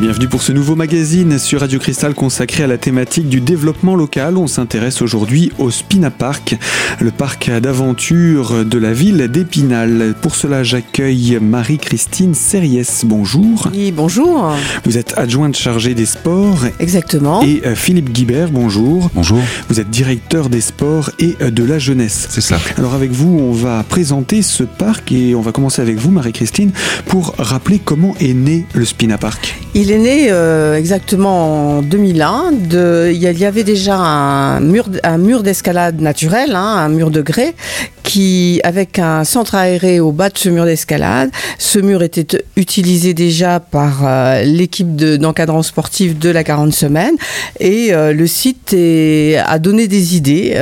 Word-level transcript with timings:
bienvenue 0.00 0.28
pour 0.28 0.40
ce 0.40 0.52
nouveau 0.52 0.76
magazine 0.76 1.38
sur 1.38 1.60
Radio 1.60 1.78
Cristal 1.78 2.14
consacré 2.14 2.64
à 2.64 2.66
la 2.66 2.78
thématique 2.78 3.28
du 3.28 3.42
développement 3.42 3.94
local. 3.94 4.38
On 4.38 4.46
s'intéresse 4.46 5.02
aujourd'hui 5.02 5.52
au 5.58 5.70
Spina 5.70 6.10
Park, 6.10 6.56
le 7.00 7.10
parc 7.10 7.50
d'aventure 7.50 8.64
de 8.64 8.78
la 8.78 8.94
ville 8.94 9.28
d'Épinal. 9.28 10.14
Pour 10.22 10.36
cela, 10.36 10.62
j'accueille 10.64 11.38
Marie-Christine 11.42 12.34
Serriès. 12.34 13.04
Bonjour. 13.04 13.68
Oui, 13.74 13.92
bonjour. 13.92 14.54
Vous 14.84 14.96
êtes 14.96 15.18
adjointe 15.18 15.54
chargée 15.54 15.92
des 15.92 16.06
sports. 16.06 16.60
Exactement. 16.78 17.42
Et 17.42 17.60
euh, 17.66 17.74
Philippe 17.74 18.10
Guibert, 18.10 18.50
bonjour. 18.50 19.10
Bonjour. 19.14 19.40
Vous 19.68 19.80
êtes 19.80 19.90
directeur 19.90 20.48
des 20.48 20.62
sports 20.62 21.10
et 21.18 21.36
euh, 21.42 21.50
de 21.50 21.62
la 21.62 21.78
jeunesse. 21.78 22.26
C'est 22.30 22.40
ça. 22.40 22.58
Alors 22.78 22.94
avec 22.94 23.10
vous, 23.10 23.38
on 23.38 23.52
va 23.52 23.82
présenter 23.82 24.40
ce 24.40 24.62
parc 24.62 25.12
et 25.12 25.34
on 25.34 25.42
va 25.42 25.52
commencer 25.52 25.82
avec 25.82 25.98
vous, 25.98 26.10
Marie-Christine, 26.10 26.72
pour 27.04 27.34
rappeler 27.36 27.78
comment 27.84 28.14
est 28.18 28.32
né 28.32 28.64
le 28.72 28.86
Spina 28.86 29.18
Park. 29.18 29.56
Il 29.74 29.89
est 29.90 29.98
né 29.98 30.26
euh, 30.30 30.76
exactement 30.76 31.78
en 31.78 31.82
2001. 31.82 32.52
De, 32.52 33.10
il 33.12 33.20
y 33.20 33.44
avait 33.44 33.64
déjà 33.64 33.96
un 33.96 34.60
mur, 34.60 34.88
un 35.02 35.18
mur 35.18 35.42
d'escalade 35.42 36.00
naturel, 36.00 36.54
hein, 36.54 36.76
un 36.78 36.88
mur 36.88 37.10
de 37.10 37.22
grès, 37.22 37.54
qui, 38.02 38.60
avec 38.62 38.98
un 38.98 39.24
centre 39.24 39.54
aéré 39.54 40.00
au 40.00 40.12
bas 40.12 40.28
de 40.28 40.38
ce 40.38 40.48
mur 40.48 40.64
d'escalade. 40.64 41.30
Ce 41.58 41.78
mur 41.78 42.02
était 42.02 42.44
utilisé 42.56 43.14
déjà 43.14 43.60
par 43.60 44.02
euh, 44.04 44.42
l'équipe 44.42 44.96
d'encadrement 44.96 45.62
sportif 45.62 46.18
de 46.18 46.30
la 46.30 46.44
40 46.44 46.72
semaines 46.72 47.16
et 47.58 47.92
euh, 47.92 48.12
le 48.12 48.26
site 48.26 48.74
a 48.74 49.58
donné 49.58 49.88
des 49.88 50.16
idées 50.16 50.54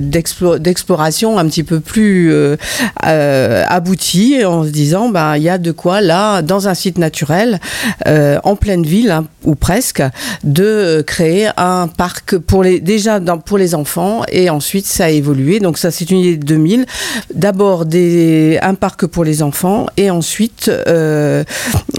d'exploration 0.00 1.38
un 1.38 1.46
petit 1.46 1.62
peu 1.62 1.80
plus 1.80 2.34
abouties 3.02 4.44
en 4.44 4.64
se 4.64 4.68
disant 4.68 5.08
ben 5.08 5.36
il 5.36 5.42
y 5.42 5.48
a 5.48 5.58
de 5.58 5.72
quoi 5.72 6.00
là 6.00 6.42
dans 6.42 6.68
un 6.68 6.74
site 6.74 6.98
naturel 6.98 7.60
en 8.06 8.56
pleine 8.66 8.84
ville 8.84 9.12
hein, 9.12 9.26
ou 9.44 9.54
presque 9.54 10.02
de 10.42 11.04
créer 11.06 11.48
un 11.56 11.86
parc 11.86 12.36
pour 12.36 12.64
les 12.64 12.80
déjà 12.80 13.20
dans, 13.20 13.38
pour 13.38 13.58
les 13.58 13.76
enfants 13.76 14.22
et 14.28 14.50
ensuite 14.50 14.86
ça 14.86 15.04
a 15.04 15.10
évolué. 15.10 15.60
Donc 15.60 15.78
ça 15.78 15.92
c'est 15.92 16.10
une 16.10 16.18
idée 16.18 16.36
de 16.36 16.44
2000 16.44 16.84
d'abord 17.32 17.86
des 17.86 18.58
un 18.60 18.74
parc 18.74 19.06
pour 19.06 19.22
les 19.22 19.44
enfants 19.44 19.86
et 19.96 20.10
ensuite 20.10 20.68
euh, 20.68 21.44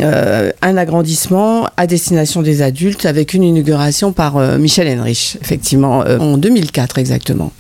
euh, 0.02 0.52
un 0.62 0.76
agrandissement 0.76 1.70
à 1.78 1.88
destination 1.88 2.42
des 2.42 2.62
adultes 2.62 3.06
avec 3.06 3.34
une 3.34 3.44
inauguration 3.44 4.12
par 4.12 4.36
euh, 4.36 4.58
Michel 4.58 4.90
Henrich 4.90 5.38
effectivement 5.42 6.04
euh, 6.04 6.20
en 6.20 6.38
2004 6.38 6.98
exactement. 6.98 7.54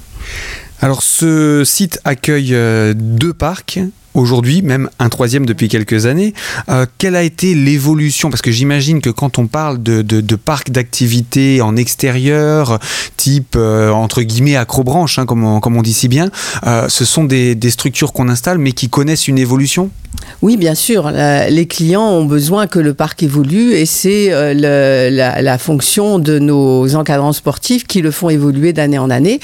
Alors 0.82 1.02
ce 1.02 1.64
site 1.66 2.00
accueille 2.04 2.54
euh, 2.54 2.94
deux 2.94 3.34
parcs. 3.34 3.80
Aujourd'hui, 4.18 4.64
même 4.64 4.90
un 4.98 5.10
troisième 5.10 5.46
depuis 5.46 5.68
quelques 5.68 6.08
années. 6.08 6.34
Euh, 6.70 6.88
quelle 6.98 7.16
a 7.16 7.22
été 7.22 7.54
l'évolution? 7.54 8.32
Parce 8.32 8.42
que 8.42 8.50
j'imagine 8.50 9.00
que 9.00 9.12
quand 9.12 9.38
on 9.38 9.46
parle 9.46 9.84
de, 9.84 10.02
de, 10.02 10.22
de 10.22 10.36
parcs 10.36 10.72
d'activités 10.72 11.62
en 11.62 11.76
extérieur, 11.76 12.80
type 13.16 13.54
euh, 13.56 13.92
entre 13.92 14.24
guillemets 14.24 14.56
acrobranche, 14.56 15.20
hein, 15.20 15.28
comme, 15.28 15.44
on, 15.44 15.60
comme 15.60 15.78
on 15.78 15.84
dit 15.84 15.94
si 15.94 16.08
bien, 16.08 16.32
euh, 16.66 16.90
ce 16.90 17.06
sont 17.06 17.26
des, 17.26 17.56
structures 17.70 18.12
qu'on 18.12 18.28
installe 18.28 18.58
mais 18.58 18.72
qui 18.72 18.90
connaissent 18.90 19.28
une 19.28 19.38
évolution? 19.38 19.92
Oui, 20.42 20.58
bien 20.58 20.74
sûr. 20.74 21.12
Les 21.12 21.68
clients 21.68 22.10
ont 22.10 22.26
besoin 22.26 22.66
que 22.66 22.80
le 22.80 22.96
parc 22.96 23.22
évolue 23.22 23.74
et 23.74 23.86
c'est 23.86 24.32
la, 24.56 25.58
fonction 25.60 26.18
de 26.18 26.40
nos 26.40 26.96
encadrants 26.96 27.34
sportifs 27.34 27.86
qui 27.86 28.02
le 28.02 28.10
font 28.10 28.30
évoluer 28.30 28.74
d'année 28.74 28.98
en 28.98 29.12
année. 29.12 29.40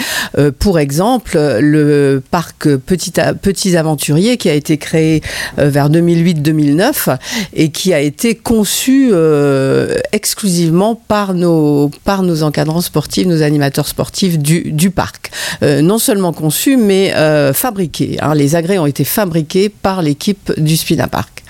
Pour 0.58 0.80
exemple, 0.80 1.38
le 1.38 2.24
parc 2.32 2.76
Petits 2.78 3.78
Aventuriers 3.78 4.38
qui 4.38 4.50
a 4.50 4.54
été 4.54 4.63
créé 4.78 5.22
euh, 5.60 5.70
vers 5.70 5.90
2008-2009 5.90 7.18
et 7.54 7.70
qui 7.70 7.94
a 7.94 8.00
été 8.00 8.36
conçu 8.36 9.10
euh, 9.12 9.98
exclusivement 10.12 10.96
par 10.96 11.34
nos, 11.34 11.92
par 12.04 12.24
nos 12.24 12.44
encadrants 12.44 12.82
sportifs, 12.82 13.28
nos 13.28 13.42
animateurs 13.42 13.88
sportifs 13.88 14.40
du, 14.40 14.90
parc. 14.90 15.32
Euh, 15.62 15.82
non 15.82 15.98
seulement 15.98 16.34
conçu, 16.34 16.78
mais 16.78 17.14
fabriqué. 17.54 18.18
hein. 18.22 18.34
Les 18.36 18.56
agrès 18.56 18.78
ont 18.78 18.86
été 18.86 19.04
fabriqués 19.04 19.70
par 19.70 20.02
l'équipe 20.02 20.52
du 20.58 20.78
Spina 20.78 21.08
Park. 21.08 21.44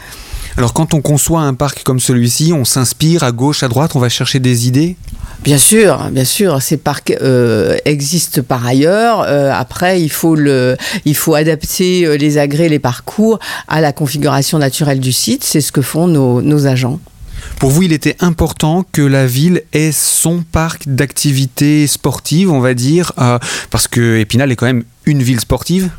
Alors 0.57 0.73
quand 0.73 0.93
on 0.93 1.01
conçoit 1.01 1.41
un 1.41 1.53
parc 1.53 1.83
comme 1.83 1.99
celui-ci, 1.99 2.53
on 2.53 2.65
s'inspire 2.65 3.23
à 3.23 3.31
gauche, 3.31 3.63
à 3.63 3.67
droite, 3.67 3.95
on 3.95 3.99
va 3.99 4.09
chercher 4.09 4.39
des 4.39 4.67
idées? 4.67 4.95
Bien 5.43 5.57
sûr, 5.57 6.09
bien 6.11 6.23
sûr, 6.23 6.61
ces 6.61 6.77
parcs 6.77 7.11
euh, 7.21 7.77
existent 7.85 8.41
par 8.41 8.65
ailleurs. 8.65 9.25
Euh, 9.27 9.51
après, 9.51 10.01
il 10.01 10.09
faut 10.09 10.35
le, 10.35 10.77
il 11.03 11.15
faut 11.15 11.33
adapter 11.33 12.05
euh, 12.05 12.15
les 12.15 12.37
agrès, 12.37 12.69
les 12.69 12.79
parcours 12.79 13.39
à 13.67 13.81
la 13.81 13.91
configuration 13.91 14.57
naturelle 14.57 15.01
du 15.01 15.11
site. 15.11 15.43
C'est 15.43 15.59
ce 15.59 15.71
que 15.71 15.81
font 15.81 16.07
nos, 16.07 16.41
nos 16.41 16.65
agents. 16.67 16.99
Pour 17.59 17.71
vous, 17.71 17.83
il 17.83 17.93
était 17.93 18.15
important 18.19 18.85
que 18.91 19.01
la 19.01 19.25
ville 19.25 19.63
ait 19.73 19.91
son 19.91 20.43
parc 20.49 20.83
d'activités 20.87 21.87
sportives, 21.87 22.51
on 22.51 22.59
va 22.59 22.73
dire, 22.73 23.11
euh, 23.17 23.37
parce 23.69 23.87
que 23.87 24.17
Épinal 24.17 24.51
est 24.51 24.55
quand 24.55 24.65
même 24.65 24.83
une 25.05 25.21
ville 25.21 25.39
sportive? 25.39 25.89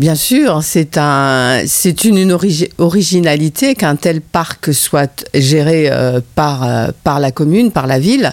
Bien 0.00 0.14
sûr, 0.16 0.62
c'est 0.64 0.96
un, 0.98 1.60
c'est 1.66 2.04
une, 2.04 2.16
une 2.18 2.32
origi- 2.32 2.70
originalité 2.78 3.76
qu'un 3.76 3.94
tel 3.94 4.20
parc 4.20 4.74
soit 4.74 5.24
géré 5.32 5.88
euh, 5.90 6.20
par, 6.34 6.64
euh, 6.64 6.88
par 7.04 7.20
la 7.20 7.30
commune, 7.30 7.70
par 7.70 7.86
la 7.86 8.00
ville. 8.00 8.32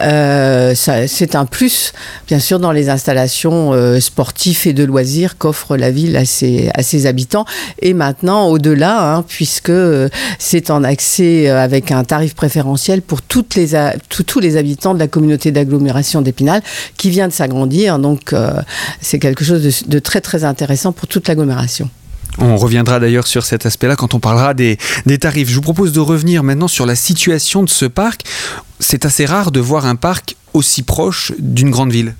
Euh, 0.00 0.74
c'est 0.76 1.34
un 1.34 1.44
plus, 1.44 1.92
bien 2.28 2.38
sûr, 2.38 2.60
dans 2.60 2.70
les 2.70 2.88
installations 2.88 3.72
sportives 4.00 4.66
et 4.66 4.72
de 4.72 4.84
loisirs 4.84 5.38
qu'offre 5.38 5.76
la 5.76 5.90
ville 5.90 6.16
à 6.16 6.24
ses, 6.24 6.70
à 6.74 6.84
ses 6.84 7.06
habitants. 7.06 7.46
Et 7.82 7.94
maintenant, 7.94 8.46
au-delà, 8.48 9.16
hein, 9.16 9.24
puisque 9.26 9.72
c'est 10.38 10.70
en 10.70 10.84
accès 10.84 11.48
avec 11.48 11.90
un 11.90 12.04
tarif 12.04 12.34
préférentiel 12.34 13.02
pour 13.02 13.22
toutes 13.22 13.56
les, 13.56 13.70
tous- 14.08 14.38
les 14.38 14.56
habitants 14.56 14.94
de 14.94 15.00
la 15.00 15.08
communauté 15.08 15.50
d'agglomération 15.50 16.22
d'Épinal 16.22 16.62
qui 16.96 17.10
vient 17.10 17.26
de 17.26 17.32
s'agrandir. 17.32 17.98
Donc, 17.98 18.34
c'est 19.00 19.18
quelque 19.18 19.42
chose 19.42 19.62
de, 19.62 19.90
de 19.90 19.98
très, 19.98 20.20
très 20.20 20.44
intéressant 20.44 20.92
pour 20.98 21.08
toute 21.08 21.28
l'agglomération. 21.28 21.88
On 22.38 22.56
reviendra 22.56 23.00
d'ailleurs 23.00 23.26
sur 23.26 23.44
cet 23.44 23.66
aspect-là 23.66 23.96
quand 23.96 24.14
on 24.14 24.20
parlera 24.20 24.52
des, 24.52 24.78
des 25.06 25.18
tarifs. 25.18 25.48
Je 25.48 25.54
vous 25.54 25.60
propose 25.60 25.92
de 25.92 26.00
revenir 26.00 26.42
maintenant 26.42 26.68
sur 26.68 26.86
la 26.86 26.94
situation 26.94 27.62
de 27.62 27.68
ce 27.68 27.86
parc. 27.86 28.22
C'est 28.80 29.06
assez 29.06 29.24
rare 29.24 29.50
de 29.50 29.60
voir 29.60 29.86
un 29.86 29.96
parc 29.96 30.36
aussi 30.54 30.82
proche 30.82 31.32
d'une 31.38 31.70
grande 31.70 31.92
ville. 31.92 32.14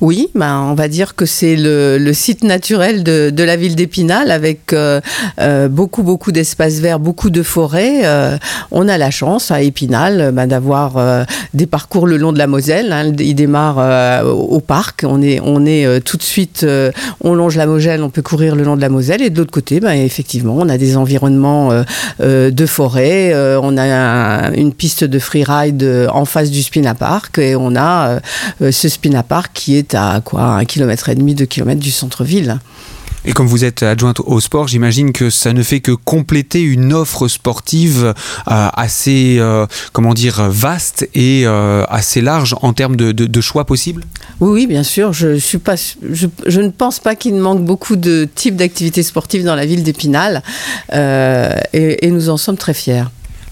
Oui, 0.00 0.28
ben, 0.34 0.60
on 0.70 0.74
va 0.74 0.88
dire 0.88 1.14
que 1.14 1.24
c'est 1.24 1.56
le, 1.56 2.12
site 2.12 2.42
naturel 2.44 3.04
de, 3.04 3.32
la 3.42 3.56
ville 3.56 3.76
d'Épinal 3.76 4.30
avec 4.30 4.72
euh, 4.72 5.00
euh, 5.40 5.68
beaucoup, 5.68 6.02
beaucoup 6.02 6.32
d'espaces 6.32 6.80
verts, 6.80 6.98
beaucoup 6.98 7.30
de 7.30 7.42
forêts. 7.42 8.00
Euh, 8.04 8.36
on 8.70 8.88
a 8.88 8.98
la 8.98 9.10
chance 9.10 9.50
à 9.50 9.62
Épinal 9.62 10.32
ben, 10.32 10.46
d'avoir 10.46 11.24
des 11.54 11.66
parcours 11.66 12.06
le 12.06 12.16
long 12.16 12.32
de 12.32 12.38
la 12.38 12.46
Moselle. 12.46 12.92
hein. 12.92 13.12
Il 13.18 13.34
démarre 13.34 14.24
au 14.26 14.60
parc. 14.60 15.04
On 15.06 15.22
est, 15.22 16.00
tout 16.04 16.16
de 16.16 16.22
suite, 16.22 16.66
on 17.22 17.34
longe 17.34 17.56
la 17.56 17.66
Moselle, 17.66 18.02
on 18.02 18.10
peut 18.10 18.22
courir 18.22 18.56
le 18.56 18.64
long 18.64 18.76
de 18.76 18.80
la 18.80 18.88
Moselle. 18.88 19.22
Et 19.22 19.30
de 19.30 19.38
l'autre 19.38 19.52
côté, 19.52 19.80
ben, 19.80 19.92
effectivement, 19.92 20.56
on 20.58 20.68
a 20.68 20.76
des 20.76 20.96
environnements 20.96 21.70
de 22.20 22.66
forêt. 22.66 23.32
on 23.62 23.76
a 23.76 23.82
un- 23.84 24.52
une 24.54 24.72
piste 24.72 25.04
de 25.04 25.18
freeride 25.18 26.08
en 26.12 26.24
face 26.24 26.50
du 26.50 26.62
Spina 26.62 26.94
Park 26.94 27.38
et 27.38 27.54
on 27.56 27.76
a 27.76 28.20
ce 28.60 28.88
Spina 28.88 29.22
Park 29.22 29.50
qui 29.54 29.76
est 29.76 29.83
à 29.92 30.20
quoi 30.24 30.42
un 30.42 30.64
kilomètre 30.64 31.10
et 31.10 31.14
demi, 31.14 31.34
deux 31.34 31.44
kilomètres 31.44 31.80
du 31.82 31.90
centre-ville. 31.90 32.58
Et 33.26 33.32
comme 33.32 33.46
vous 33.46 33.64
êtes 33.64 33.82
adjointe 33.82 34.20
au 34.20 34.38
sport, 34.38 34.68
j'imagine 34.68 35.10
que 35.12 35.30
ça 35.30 35.54
ne 35.54 35.62
fait 35.62 35.80
que 35.80 35.92
compléter 35.92 36.60
une 36.60 36.92
offre 36.92 37.26
sportive 37.26 38.12
euh, 38.50 38.68
assez, 38.74 39.36
euh, 39.38 39.66
comment 39.94 40.12
dire, 40.12 40.42
vaste 40.50 41.08
et 41.14 41.44
euh, 41.46 41.84
assez 41.88 42.20
large 42.20 42.54
en 42.60 42.74
termes 42.74 42.96
de, 42.96 43.12
de- 43.12 43.24
de 43.24 43.40
choix 43.40 43.64
possibles? 43.64 44.04
Oui, 44.40 44.50
oui, 44.50 44.66
bien 44.66 44.82
sûr. 44.82 45.14
Je, 45.14 45.38
suis 45.38 45.56
pas, 45.56 45.76
je, 45.76 46.26
je 46.46 46.60
ne 46.60 46.68
pense 46.68 46.98
pas 46.98 47.14
qu'il 47.14 47.34
manque 47.36 47.64
beaucoup 47.64 47.96
de 47.96 48.28
types 48.34 48.56
d'activités 48.56 49.02
sportives 49.02 49.42
dans 49.44 49.54
la 49.56 49.64
ville 49.64 49.82
d'Épinal 49.82 50.42
et, 50.92 52.06
et 52.06 52.10
nous 52.10 52.28
en 52.28 52.36
sommes 52.36 52.58
très 52.58 52.74
fiers. 52.74 53.04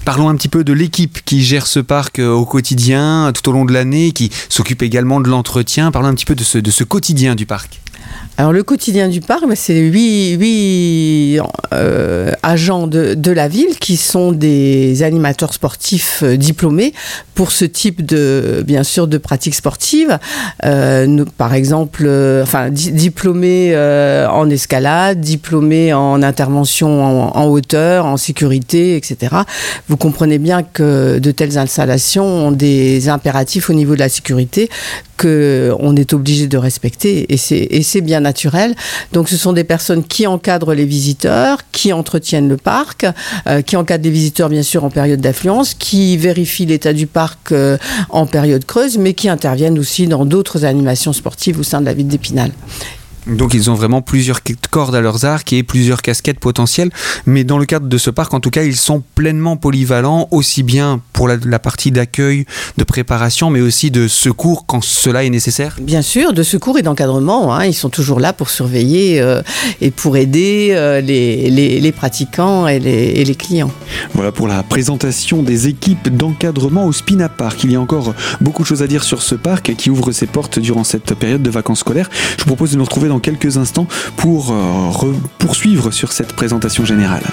Parlons 0.04 0.28
un 0.28 0.34
petit 0.34 0.48
peu 0.48 0.64
de 0.64 0.72
l'équipe 0.72 1.20
qui 1.24 1.42
gère 1.42 1.66
ce 1.66 1.78
parc 1.78 2.18
euh, 2.18 2.28
au 2.28 2.44
quotidien, 2.44 3.30
tout 3.32 3.48
au 3.48 3.52
long 3.52 3.64
de 3.64 3.72
l'année, 3.72 4.10
qui 4.10 4.30
s'occupe 4.48 4.82
également 4.82 5.20
de 5.20 5.28
l'entretien. 5.28 5.92
Parlons 5.92 6.08
un 6.08 6.14
petit 6.14 6.24
peu 6.24 6.34
de 6.34 6.42
ce, 6.42 6.58
de 6.58 6.70
ce 6.72 6.82
quotidien 6.82 7.36
du 7.36 7.46
parc. 7.46 7.80
Alors 8.38 8.52
le 8.52 8.62
quotidien 8.62 9.08
du 9.08 9.20
parc, 9.20 9.46
ben, 9.46 9.54
c'est 9.54 9.78
huit, 9.78 11.38
euh, 11.72 12.32
agents 12.42 12.86
de, 12.86 13.30
la 13.30 13.46
ville 13.46 13.78
qui 13.78 13.96
sont 13.96 14.32
des 14.32 15.02
animateurs 15.02 15.52
sportifs 15.52 16.22
euh, 16.22 16.36
diplômés 16.36 16.92
pour 17.34 17.52
ce 17.52 17.64
type 17.64 18.04
de, 18.04 18.64
bien 18.66 18.84
sûr, 18.84 19.06
de 19.06 19.18
pratiques 19.18 19.54
sportives. 19.54 20.18
Euh, 20.64 21.24
par 21.36 21.54
exemple, 21.54 22.10
diplômés 22.70 23.76
en 23.76 24.48
escalade, 24.50 25.20
diplômés 25.20 25.92
en 25.92 26.22
intervention 26.22 27.04
en, 27.04 27.36
en 27.36 27.46
hauteur, 27.46 28.06
en 28.06 28.16
sécurité, 28.16 28.96
etc. 28.96 29.36
Vous 29.88 29.96
comprenez 29.96 30.38
bien 30.38 30.62
que 30.62 31.18
de 31.18 31.30
telles 31.30 31.58
installations 31.58 32.24
ont 32.24 32.52
des 32.52 33.08
impératifs 33.08 33.70
au 33.70 33.74
niveau 33.74 33.94
de 33.94 34.00
la 34.00 34.08
sécurité 34.08 34.68
que 35.16 35.72
on 35.78 35.94
est 35.94 36.14
obligé 36.14 36.48
de 36.48 36.58
respecter 36.58 37.32
et 37.32 37.36
c'est 37.36 37.91
c'est 37.92 38.00
bien 38.00 38.20
naturel. 38.20 38.74
Donc 39.12 39.28
ce 39.28 39.36
sont 39.36 39.52
des 39.52 39.64
personnes 39.64 40.02
qui 40.02 40.26
encadrent 40.26 40.74
les 40.74 40.86
visiteurs, 40.86 41.58
qui 41.72 41.92
entretiennent 41.92 42.48
le 42.48 42.56
parc, 42.56 43.06
euh, 43.46 43.60
qui 43.60 43.76
encadrent 43.76 44.04
les 44.04 44.10
visiteurs 44.10 44.48
bien 44.48 44.62
sûr 44.62 44.84
en 44.84 44.90
période 44.90 45.20
d'affluence, 45.20 45.74
qui 45.74 46.16
vérifient 46.16 46.66
l'état 46.66 46.94
du 46.94 47.06
parc 47.06 47.52
euh, 47.52 47.76
en 48.08 48.26
période 48.26 48.64
creuse, 48.64 48.96
mais 48.96 49.12
qui 49.12 49.28
interviennent 49.28 49.78
aussi 49.78 50.06
dans 50.06 50.24
d'autres 50.24 50.64
animations 50.64 51.12
sportives 51.12 51.60
au 51.60 51.62
sein 51.62 51.80
de 51.80 51.86
la 51.86 51.94
ville 51.94 52.08
d'Épinal. 52.08 52.50
Donc 53.26 53.54
ils 53.54 53.70
ont 53.70 53.74
vraiment 53.74 54.02
plusieurs 54.02 54.40
cordes 54.70 54.94
à 54.94 55.00
leurs 55.00 55.24
arcs 55.24 55.52
et 55.52 55.62
plusieurs 55.62 56.02
casquettes 56.02 56.40
potentielles. 56.40 56.90
Mais 57.26 57.44
dans 57.44 57.58
le 57.58 57.66
cadre 57.66 57.86
de 57.86 57.98
ce 57.98 58.10
parc, 58.10 58.34
en 58.34 58.40
tout 58.40 58.50
cas, 58.50 58.62
ils 58.64 58.76
sont 58.76 59.02
pleinement 59.14 59.56
polyvalents, 59.56 60.28
aussi 60.30 60.62
bien 60.62 61.00
pour 61.12 61.28
la, 61.28 61.58
partie 61.58 61.92
d'accueil, 61.92 62.46
de 62.78 62.84
préparation, 62.84 63.50
mais 63.50 63.60
aussi 63.60 63.90
de 63.90 64.08
secours 64.08 64.66
quand 64.66 64.82
cela 64.82 65.24
est 65.24 65.30
nécessaire. 65.30 65.76
Bien 65.80 66.02
sûr, 66.02 66.32
de 66.32 66.42
secours 66.42 66.78
et 66.78 66.82
d'encadrement. 66.82 67.54
Hein. 67.54 67.66
Ils 67.66 67.74
sont 67.74 67.90
toujours 67.90 68.18
là 68.18 68.32
pour 68.32 68.50
surveiller 68.50 69.20
euh, 69.20 69.42
et 69.80 69.90
pour 69.90 70.16
aider 70.16 70.70
euh, 70.72 71.00
les, 71.00 71.50
les, 71.50 71.92
pratiquants 71.92 72.66
et 72.66 72.78
les, 72.78 72.90
et 72.90 73.24
les, 73.24 73.34
clients. 73.34 73.70
Voilà 74.14 74.32
pour 74.32 74.48
la 74.48 74.62
présentation 74.62 75.42
des 75.42 75.68
équipes 75.68 76.14
d'encadrement 76.14 76.86
au 76.86 76.92
Spina 76.92 77.28
Park. 77.28 77.62
Il 77.64 77.72
y 77.72 77.76
a 77.76 77.80
encore 77.80 78.14
beaucoup 78.40 78.62
de 78.62 78.66
choses 78.66 78.82
à 78.82 78.86
dire 78.86 79.04
sur 79.04 79.22
ce 79.22 79.34
parc 79.34 79.74
qui 79.76 79.90
ouvre 79.90 80.10
ses 80.12 80.26
portes 80.26 80.58
durant 80.58 80.84
cette 80.84 81.14
période 81.14 81.42
de 81.42 81.50
vacances 81.50 81.80
scolaires. 81.80 82.10
Je 82.38 82.42
vous 82.42 82.46
propose 82.46 82.72
de 82.72 82.76
nous 82.78 82.84
retrouver 82.84 83.08
dans 83.08 83.11
quelques 83.20 83.56
instants 83.56 83.86
pour 84.16 84.52
euh, 84.52 85.14
poursuivre 85.38 85.90
sur 85.90 86.12
cette 86.12 86.32
présentation 86.34 86.84
générale. 86.84 87.24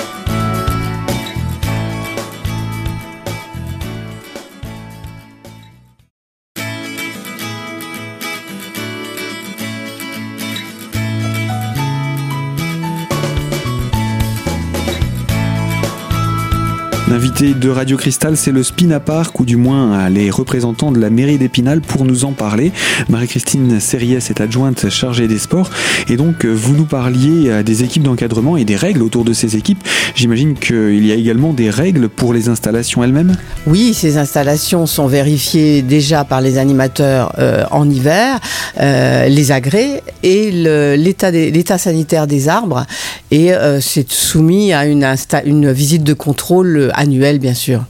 De 17.40 17.70
Radio 17.70 17.96
Cristal, 17.96 18.36
c'est 18.36 18.52
le 18.52 18.64
Spina 18.64 19.00
Park, 19.00 19.40
ou 19.40 19.46
du 19.46 19.56
moins 19.56 20.10
les 20.10 20.30
représentants 20.30 20.92
de 20.92 21.00
la 21.00 21.10
mairie 21.10 21.38
d'Épinal 21.38 21.80
pour 21.80 22.04
nous 22.04 22.26
en 22.26 22.34
parler. 22.34 22.74
Marie-Christine 23.08 23.80
Serriès 23.80 24.30
est 24.30 24.42
adjointe 24.42 24.90
chargée 24.90 25.30
des 25.30 25.40
sports. 25.40 25.70
Et 26.10 26.18
donc, 26.18 26.44
vous 26.46 26.76
nous 26.76 26.84
parliez 26.84 27.64
des 27.64 27.84
équipes 27.84 28.04
d'encadrement 28.04 28.58
et 28.58 28.66
des 28.66 28.76
règles 28.76 29.02
autour 29.02 29.24
de 29.24 29.32
ces 29.32 29.56
équipes. 29.56 29.82
J'imagine 30.16 30.56
qu'il 30.56 31.06
y 31.06 31.14
a 31.14 31.16
également 31.16 31.54
des 31.54 31.70
règles 31.70 32.10
pour 32.10 32.34
les 32.34 32.50
installations 32.50 33.06
elles-mêmes? 33.06 33.38
Oui, 33.68 33.94
ces 33.94 34.18
installations 34.18 34.86
sont 34.86 35.08
vérifiées 35.08 35.82
déjà 35.82 36.26
par 36.26 36.42
les 36.42 36.58
animateurs 36.58 37.34
euh, 37.40 37.64
en 37.72 37.90
hiver, 37.90 38.40
euh, 38.80 39.28
les 39.28 39.52
agrès 39.52 40.04
et 40.24 40.52
l'état 40.52 41.78
sanitaire 41.78 42.28
des 42.28 42.50
arbres. 42.50 42.86
Et 43.32 43.54
euh, 43.54 43.80
c'est 43.80 44.12
soumis 44.12 44.74
à 44.74 44.86
une, 44.86 45.72
visite 45.72 46.04
de 46.04 46.14
contrôle 46.14 46.92
bien 47.38 47.54
sûr. 47.54 47.84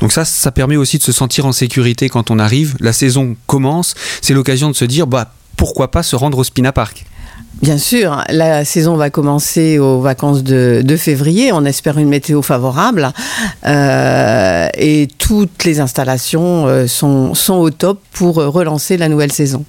Donc 0.00 0.12
ça, 0.12 0.24
ça 0.24 0.52
permet 0.52 0.76
aussi 0.76 0.98
de 0.98 1.02
se 1.02 1.12
sentir 1.12 1.46
en 1.46 1.52
sécurité 1.52 2.08
quand 2.08 2.30
on 2.30 2.38
arrive. 2.38 2.76
La 2.78 2.92
saison 2.92 3.36
commence, 3.46 3.94
c'est 4.20 4.34
l'occasion 4.34 4.70
de 4.70 4.76
se 4.76 4.84
dire, 4.84 5.06
bah, 5.06 5.32
pourquoi 5.56 5.90
pas 5.90 6.02
se 6.02 6.14
rendre 6.14 6.38
au 6.38 6.44
Spina 6.44 6.72
Park? 6.72 7.06
Bien 7.60 7.78
sûr, 7.78 8.24
la 8.28 8.64
saison 8.64 8.96
va 8.96 9.10
commencer 9.10 9.78
aux 9.78 10.00
vacances 10.00 10.42
de, 10.42 10.96
février. 10.96 11.52
On 11.52 11.64
espère 11.64 11.98
une 11.98 12.08
météo 12.08 12.42
favorable 12.42 13.12
euh, 13.66 14.68
et 14.74 15.08
toutes 15.18 15.64
les 15.64 15.78
installations 15.80 16.66
euh, 16.66 16.86
sont, 16.86 17.34
sont 17.34 17.54
au 17.54 17.70
top 17.70 18.00
pour 18.12 18.36
relancer 18.36 18.96
la 18.96 19.08
nouvelle 19.08 19.32
saison. 19.32 19.64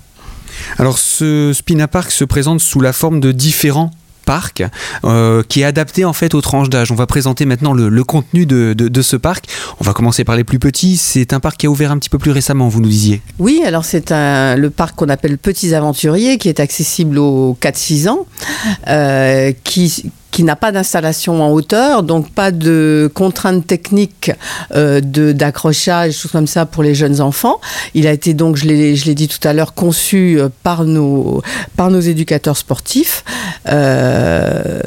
Alors 0.78 0.98
ce 0.98 1.52
Spina 1.54 1.88
Park 1.88 2.12
se 2.12 2.24
présente 2.24 2.62
sous 2.62 2.80
la 2.80 2.94
forme 2.94 3.20
de 3.20 3.32
différents 3.32 3.92
parc 4.24 4.64
euh, 5.06 5.44
qui 5.48 5.62
est 5.62 5.66
adapté 5.66 6.06
en 6.06 6.14
fait 6.14 6.34
aux 6.34 6.42
tranches 6.42 6.70
d'âge. 6.70 6.92
On 6.92 6.96
va 6.96 7.06
présenter 7.08 7.46
maintenant 7.46 7.74
le, 7.74 8.04
contenu 8.04 8.46
de, 8.46 9.02
ce 9.02 9.16
parc. 9.16 9.46
On 9.80 9.84
va 9.84 9.94
commencer 9.94 10.24
par 10.24 10.36
les 10.36 10.44
plus 10.44 10.60
petits. 10.60 10.98
C'est 10.98 11.34
un 11.34 11.40
parc 11.40 11.58
qui 11.58 11.68
a 11.68 11.70
ouvert 11.70 11.92
un 11.92 11.98
petit 11.98 12.10
peu 12.10 12.18
plus 12.18 12.32
récemment, 12.32 12.68
vous 12.68 12.82
nous 12.82 12.90
disiez. 12.90 13.22
Oui, 13.40 13.62
alors 13.66 13.86
c'est 13.86 14.12
le 14.12 14.68
parc 14.70 14.96
qu'on 14.96 15.10
appelle 15.10 15.38
Petits 15.38 15.76
Aventuriers 15.76 16.38
qui 16.38 16.50
est 16.50 16.60
accessible 16.60 17.18
aux 17.18 17.58
4-6 17.62 18.10
ans, 18.10 18.26
euh, 18.88 19.52
qui 19.64 20.12
qui 20.34 20.44
n'a 20.44 20.56
pas 20.56 20.72
d'installation 20.72 21.44
en 21.44 21.52
hauteur, 21.52 22.02
donc 22.02 22.32
pas 22.32 22.52
de 22.52 23.10
contraintes 23.14 23.66
techniques 23.68 24.32
euh, 24.74 25.00
d'accrochage, 25.00 26.14
choses 26.14 26.32
comme 26.32 26.48
ça 26.48 26.66
pour 26.66 26.82
les 26.82 26.96
jeunes 26.96 27.22
enfants. 27.22 27.62
Il 27.94 28.08
a 28.08 28.12
été 28.12 28.34
donc, 28.34 28.56
je 28.56 28.66
l'ai 28.66 29.16
dit 29.16 29.28
tout 29.28 29.48
à 29.48 29.54
l'heure, 29.54 29.76
conçu 29.76 30.40
euh, 30.40 30.50
par 30.64 30.86
nos, 30.86 31.44
par 31.78 31.92
nos 31.92 32.00
éducateurs 32.00 32.58
sportifs. 32.58 33.24
Euh, 33.70 34.82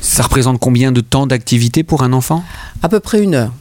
ça 0.00 0.22
représente 0.22 0.60
combien 0.60 0.92
de 0.92 1.00
temps 1.00 1.26
d'activité 1.26 1.82
pour 1.82 2.04
un 2.04 2.12
enfant? 2.12 2.44
À 2.82 2.88
peu 2.88 3.00
près 3.00 3.20
une 3.20 3.34
heure. 3.34 3.52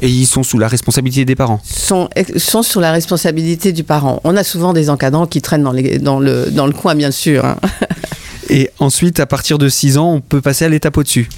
Et 0.00 0.08
ils 0.08 0.26
sont 0.26 0.42
sous 0.42 0.58
la 0.58 0.66
responsabilité 0.66 1.24
des 1.24 1.36
parents? 1.36 1.60
Sont, 1.62 2.08
sont 2.38 2.64
sous 2.64 2.80
la 2.80 2.90
responsabilité 2.90 3.72
du 3.72 3.84
parent. 3.84 4.20
On 4.24 4.36
a 4.36 4.42
souvent 4.42 4.72
des 4.72 4.90
encadrants 4.90 5.28
qui 5.28 5.40
traînent 5.40 5.62
dans, 5.62 5.70
les, 5.70 6.00
dans, 6.00 6.18
le, 6.18 6.50
dans 6.50 6.66
le 6.66 6.72
coin, 6.72 6.96
bien 6.96 7.12
sûr. 7.12 7.44
Hein. 7.44 7.56
Et 8.50 8.70
ensuite, 8.78 9.20
à 9.20 9.26
partir 9.26 9.58
de 9.58 9.68
6 9.68 9.98
ans, 9.98 10.14
on 10.14 10.20
peut 10.20 10.40
passer 10.40 10.64
à 10.64 10.68
l'étape 10.68 10.96
au-dessus. 10.96 11.28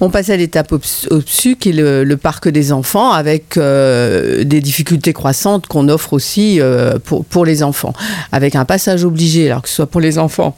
On 0.00 0.10
passe 0.10 0.30
à 0.30 0.36
l'étape 0.36 0.72
au-dessus, 0.72 1.56
qui 1.56 1.70
est 1.70 2.04
le, 2.04 2.16
parc 2.16 2.48
des 2.48 2.72
enfants, 2.72 3.12
avec 3.12 3.56
euh, 3.56 4.44
des 4.44 4.60
difficultés 4.60 5.12
croissantes 5.12 5.66
qu'on 5.66 5.88
offre 5.88 6.12
aussi 6.12 6.60
euh, 6.60 6.98
pour, 7.04 7.24
pour 7.24 7.44
les 7.44 7.62
enfants, 7.62 7.92
avec 8.32 8.54
un 8.56 8.64
passage 8.64 9.04
obligé, 9.04 9.50
alors 9.50 9.62
que 9.62 9.68
ce 9.68 9.74
soit 9.74 9.86
pour 9.86 10.00
les 10.00 10.18
enfants 10.18 10.56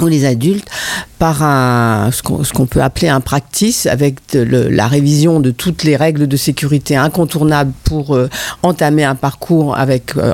ou 0.00 0.06
les 0.06 0.24
adultes 0.24 0.68
par 1.18 1.42
un, 1.42 2.10
ce 2.12 2.22
qu'on 2.22 2.66
peut 2.66 2.82
appeler 2.82 3.08
un 3.08 3.20
practice 3.20 3.86
avec 3.86 4.16
la 4.32 4.86
révision 4.88 5.40
de 5.40 5.50
toutes 5.50 5.84
les 5.84 5.96
règles 5.96 6.26
de 6.26 6.36
sécurité 6.36 6.96
incontournables 6.96 7.72
pour 7.84 8.14
euh, 8.14 8.28
entamer 8.62 9.04
un 9.04 9.14
parcours 9.14 9.76
avec, 9.76 10.16
euh, 10.16 10.32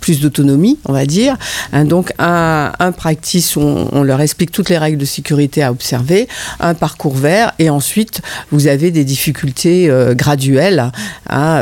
plus 0.00 0.20
d'autonomie, 0.20 0.78
on 0.84 0.92
va 0.92 1.06
dire. 1.06 1.36
Hein, 1.72 1.84
donc 1.84 2.12
un, 2.18 2.72
practice 2.96 3.56
où 3.56 3.60
on, 3.60 4.02
leur 4.02 4.20
explique 4.20 4.52
toutes 4.52 4.68
les 4.68 4.78
règles 4.78 4.98
de 4.98 5.04
sécurité 5.04 5.62
à 5.62 5.70
observer, 5.70 6.28
un 6.60 6.74
parcours 6.74 7.16
vert 7.16 7.52
et 7.58 7.70
ensuite 7.70 8.20
vous 8.50 8.66
avez 8.66 8.90
des 8.90 9.04
difficultés 9.04 9.90
euh, 9.90 10.14
graduelles 10.14 10.92
hein, 11.28 11.60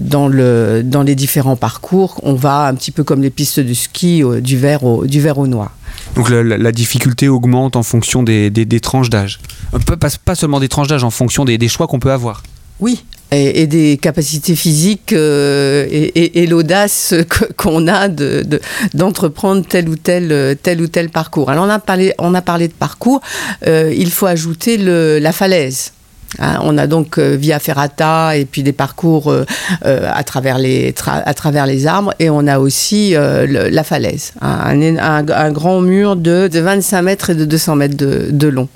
dans, 0.00 0.28
le, 0.28 0.82
dans 0.84 1.02
les 1.02 1.14
différents 1.14 1.56
parcours. 1.56 2.20
On 2.22 2.34
va 2.34 2.66
un 2.66 2.74
petit 2.74 2.90
peu 2.90 3.04
comme 3.04 3.22
les 3.22 3.30
pistes 3.30 3.60
de 3.60 3.74
ski 3.74 4.22
du 4.40 4.58
vert 4.58 4.84
au, 4.84 5.06
du 5.06 5.20
vert 5.20 5.38
au 5.38 5.46
noir. 5.46 5.72
Donc 6.14 6.30
la, 6.30 6.72
difficulté 6.72 7.28
augmente 7.46 7.76
en 7.76 7.82
fonction 7.82 8.22
des, 8.22 8.80
tranches 8.80 9.10
d'âge. 9.10 9.38
Pas, 9.86 10.08
pas, 10.24 10.34
seulement 10.34 10.60
des 10.60 10.68
tranches 10.68 10.88
d'âge, 10.88 11.04
en 11.04 11.10
fonction 11.10 11.44
des, 11.44 11.68
choix 11.68 11.86
qu'on 11.86 11.98
peut 11.98 12.12
avoir. 12.12 12.42
Oui, 12.80 13.04
et, 13.30 13.66
des 13.66 13.96
capacités 13.96 14.54
physiques 14.54 15.12
euh, 15.12 15.86
et, 15.88 16.46
l'audace 16.46 17.14
qu'on 17.56 17.88
a 17.88 18.08
d'entreprendre 18.08 19.64
tel 19.66 19.88
ou 19.88 19.96
tel 19.96 20.56
tel 20.62 20.80
ou 20.80 20.88
tel 20.88 21.08
parcours. 21.08 21.50
Alors 21.50 21.64
on 21.64 21.70
a 21.70 21.78
parlé 21.78 22.12
on 22.18 22.34
a 22.34 22.42
parlé 22.42 22.68
de 22.68 22.74
parcours, 22.74 23.20
euh, 23.66 23.94
il 23.96 24.10
faut 24.10 24.26
ajouter 24.26 24.76
la 24.76 25.32
falaise. 25.32 25.92
Hein, 26.38 26.58
on 26.62 26.76
a 26.76 26.86
donc 26.86 27.18
euh, 27.18 27.36
via 27.36 27.58
ferrata 27.58 28.36
et 28.36 28.44
puis 28.44 28.62
des 28.62 28.72
parcours 28.72 29.30
euh, 29.30 29.46
euh, 29.84 30.10
à, 30.12 30.24
travers 30.24 30.58
les 30.58 30.94
à 31.06 31.34
travers 31.34 31.66
les 31.66 31.86
arbres 31.86 32.12
et 32.18 32.28
on 32.30 32.46
a 32.46 32.58
aussi 32.58 33.14
la 33.14 33.84
falaise, 33.84 34.32
hein, 34.40 34.76
un, 34.98 35.52
grand 35.52 35.80
mur 35.80 36.16
de, 36.16 36.48
25 36.52 37.02
mètres 37.02 37.30
et 37.30 37.34
de 37.34 37.44
200 37.44 37.76
mètres 37.76 37.96
de, 37.96 38.48
long. 38.48 38.68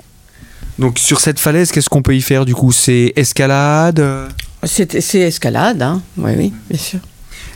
Donc 0.79 0.97
sur 0.97 1.19
cette 1.19 1.39
falaise, 1.39 1.71
qu'est-ce 1.71 1.89
qu'on 1.89 2.01
peut 2.01 2.15
y 2.15 2.21
faire 2.21 2.45
du 2.45 2.55
coup? 2.55 2.71
C'est 2.71 3.13
escalade 3.15 4.03
C'est 4.63 5.19
escalade, 5.19 5.81
hein. 5.81 6.01
oui, 6.17 6.31
oui, 6.37 6.53
bien 6.69 6.79
sûr. 6.79 6.99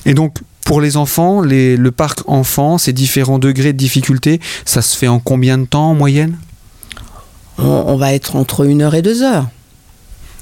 Et 0.06 0.14
donc 0.14 0.38
pour 0.66 0.82
les 0.82 0.98
enfants, 0.98 1.42
le 1.42 1.90
parc 1.90 2.28
enfant, 2.28 2.78
ces 2.78 2.94
différents 2.94 3.40
degrés 3.40 3.72
de 3.72 3.78
difficulté, 3.78 4.40
ça 4.66 4.82
se 4.82 4.98
fait 4.98 5.08
en 5.08 5.20
combien 5.20 5.58
de 5.58 5.66
temps 5.66 5.92
en 5.92 5.96
moyenne? 5.96 6.38
On, 7.58 7.96
va 7.96 8.14
être 8.14 8.36
entre 8.36 8.66
une 8.66 8.82
heure 8.82 8.96
et 8.96 9.02
deux 9.02 9.24
heures. 9.24 9.48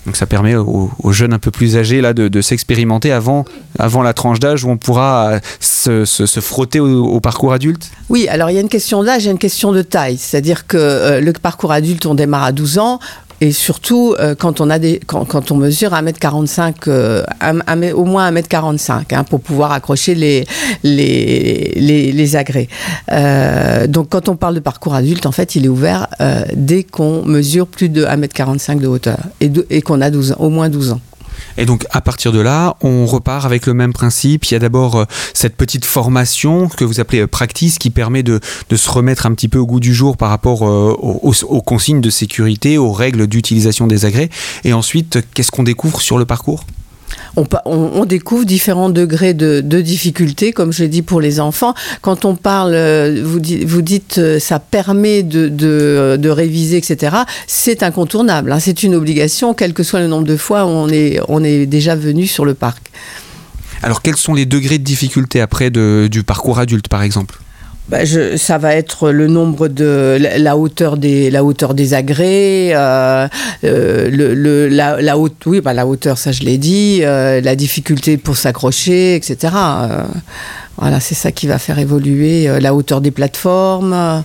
Donc 0.06 0.18
ça 0.18 0.26
permet 0.26 0.56
aux, 0.56 0.92
jeunes 1.12 1.34
un 1.34 1.40
peu 1.40 1.52
plus 1.52 1.78
âgés 1.78 2.02
de, 2.02 2.42
s'expérimenter 2.42 3.12
avant, 3.12 3.46
la 3.78 4.14
tranche 4.14 4.40
d'âge 4.40 4.66
où 4.66 4.70
on 4.70 4.78
pourra 4.78 5.40
se, 5.60 6.06
se, 6.06 6.40
frotter 6.40 6.80
au, 6.80 7.20
parcours 7.22 7.54
adulte 7.54 7.90
Oui, 8.10 8.28
alors 8.28 8.50
il 8.50 8.56
y 8.56 8.58
a 8.58 8.62
une 8.62 8.70
question 8.70 9.04
d'âge, 9.04 9.24
il 9.24 9.26
y 9.26 9.30
a 9.30 9.32
une 9.32 9.38
question 9.38 9.72
de 9.72 9.82
taille. 9.82 10.18
C'est-à-dire 10.18 10.68
que 10.68 10.78
euh, 10.78 11.22
le 11.22 11.32
parcours 11.34 11.72
adulte, 11.72 12.06
on 12.06 12.16
démarre 12.16 12.44
à 12.44 12.52
12 12.52 12.80
ans. 12.80 13.00
Et 13.44 13.52
surtout, 13.52 14.16
euh, 14.22 14.36
quand, 14.36 14.62
on 14.62 14.70
a 14.70 14.80
des, 14.80 15.02
quand, 15.06 15.52
on 15.52 15.58
mesure 15.58 15.92
1m45, 15.92 16.76
euh, 16.88 17.24
au 17.94 18.06
moins 18.06 18.32
1m45, 18.32 19.14
hein, 19.14 19.26
pour 19.26 19.42
pouvoir 19.42 19.74
accrocher 19.74 20.16
les, 20.16 20.46
les, 20.82 21.74
les, 22.14 22.36
agrès. 22.38 22.70
Euh, 23.12 23.86
donc, 23.86 24.08
quand 24.08 24.30
on 24.30 24.38
parle 24.38 24.56
de 24.56 24.62
parcours 24.62 24.96
adulte, 24.96 25.26
en 25.26 25.34
fait, 25.34 25.58
il 25.58 25.66
est 25.66 25.68
ouvert 25.68 26.08
dès 26.56 26.84
qu'on 26.84 27.26
mesure 27.26 27.68
plus 27.68 27.90
de 27.90 28.06
1m45 28.06 28.80
de 28.80 28.88
hauteur 28.88 29.18
et, 29.42 29.52
et 29.70 29.82
qu'on 29.82 30.00
a 30.00 30.10
12, 30.10 30.38
au 30.40 30.50
moins 30.50 30.70
12 30.70 30.94
ans. 30.94 31.02
Et 31.58 31.66
donc 31.66 31.86
à 31.92 32.02
partir 32.02 32.32
de 32.32 32.40
là, 32.40 32.76
on 32.82 33.06
repart 33.06 33.46
avec 33.46 33.66
le 33.66 33.74
même 33.74 33.94
principe. 33.94 34.46
Il 34.46 34.54
y 34.54 34.56
a 34.56 34.60
d'abord 34.60 34.96
euh, 34.96 35.06
cette 35.34 35.56
petite 35.56 35.86
formation 35.86 36.68
que 36.68 36.84
vous 36.84 37.00
appelez 37.00 37.22
euh, 37.22 37.28
practice 37.28 37.78
qui 37.78 37.90
permet 37.90 38.24
de, 38.24 38.40
se 38.74 38.90
remettre 38.90 39.26
un 39.26 39.34
petit 39.34 39.48
peu 39.48 39.60
au 39.60 39.66
goût 39.66 39.80
du 39.80 39.94
jour 39.94 40.18
par 40.18 40.30
rapport 40.30 40.64
euh, 40.64 40.96
aux, 41.00 41.34
aux, 41.44 41.62
consignes 41.62 42.02
de 42.02 42.10
sécurité, 42.10 42.78
aux 42.78 42.92
règles 42.92 43.28
d'utilisation 43.28 43.88
des 43.88 44.06
agrès. 44.06 44.30
Et 44.64 44.74
ensuite, 44.74 45.20
qu'est-ce 45.34 45.52
qu'on 45.52 45.64
découvre 45.64 46.02
sur 46.02 46.18
le 46.18 46.26
parcours? 46.26 46.66
On, 47.36 48.06
découvre 48.06 48.46
différents 48.46 48.90
degrés 48.90 49.34
de, 49.34 49.62
difficulté, 49.82 50.54
comme 50.54 50.72
je 50.72 50.84
l'ai 50.84 50.90
dit 50.90 51.02
pour 51.02 51.22
les 51.22 51.40
enfants. 51.40 51.74
Quand 52.02 52.26
on 52.26 52.36
parle, 52.36 52.76
vous, 53.24 53.40
dites, 53.40 53.64
vous 53.64 53.82
dites 53.82 54.22
ça 54.40 54.60
permet 54.60 55.24
de, 55.24 55.48
de, 55.48 56.18
de 56.20 56.30
réviser, 56.30 56.78
etc. 56.78 57.18
C'est 57.48 57.84
incontournable. 57.84 58.52
Hein, 58.52 58.60
c'est 58.60 58.84
une 58.84 58.96
obligation, 58.96 59.54
quel 59.54 59.74
que 59.74 59.84
soit 59.84 60.00
le 60.00 60.08
nombre 60.08 60.28
de 60.28 60.38
fois 60.38 60.66
où 60.66 60.70
on 60.70 60.90
est, 60.90 61.20
on 61.28 61.44
est 61.44 61.66
déjà 61.66 61.96
venu 61.96 62.28
sur 62.28 62.46
le 62.46 62.54
parc. 62.54 62.92
Alors, 63.82 64.02
quels 64.02 64.16
sont 64.16 64.34
les 64.34 64.46
degrés 64.46 64.78
de 64.78 64.84
difficulté 64.84 65.42
après 65.42 65.70
du 65.70 66.24
parcours 66.24 66.60
adulte, 66.60 66.88
par 66.88 67.04
exemple? 67.04 67.40
Bah, 67.90 68.06
je, 68.06 68.38
ça 68.38 68.58
va 68.58 68.76
être 68.76 69.12
le 69.12 69.28
nombre 69.28 69.68
de 69.68 70.18
la 70.38 70.56
hauteur 70.56 70.98
des 70.98 71.30
la 71.30 71.44
hauteur 71.44 71.74
des 71.74 71.94
agrès, 71.94 72.72
euh, 72.74 73.28
euh, 73.66 74.10
le, 74.10 74.34
le, 74.34 74.70
la, 74.70 75.02
la, 75.02 75.18
haute, 75.18 75.46
oui, 75.46 75.60
bah, 75.60 75.74
la 75.74 75.86
hauteur, 75.86 76.18
ça 76.18 76.32
je 76.32 76.44
l'ai 76.44 76.58
dit, 76.58 77.00
euh, 77.02 77.42
la 77.42 77.56
difficulté 77.56 78.18
pour 78.18 78.38
s'accrocher, 78.38 79.16
etc. 79.16 79.54
Voilà, 80.78 81.00
c'est 81.00 81.16
ça 81.16 81.32
qui 81.32 81.46
va 81.46 81.60
faire 81.60 81.78
évoluer 81.78 82.48
la 82.60 82.74
hauteur 82.74 83.02
des 83.02 83.12
plateformes. 83.12 84.24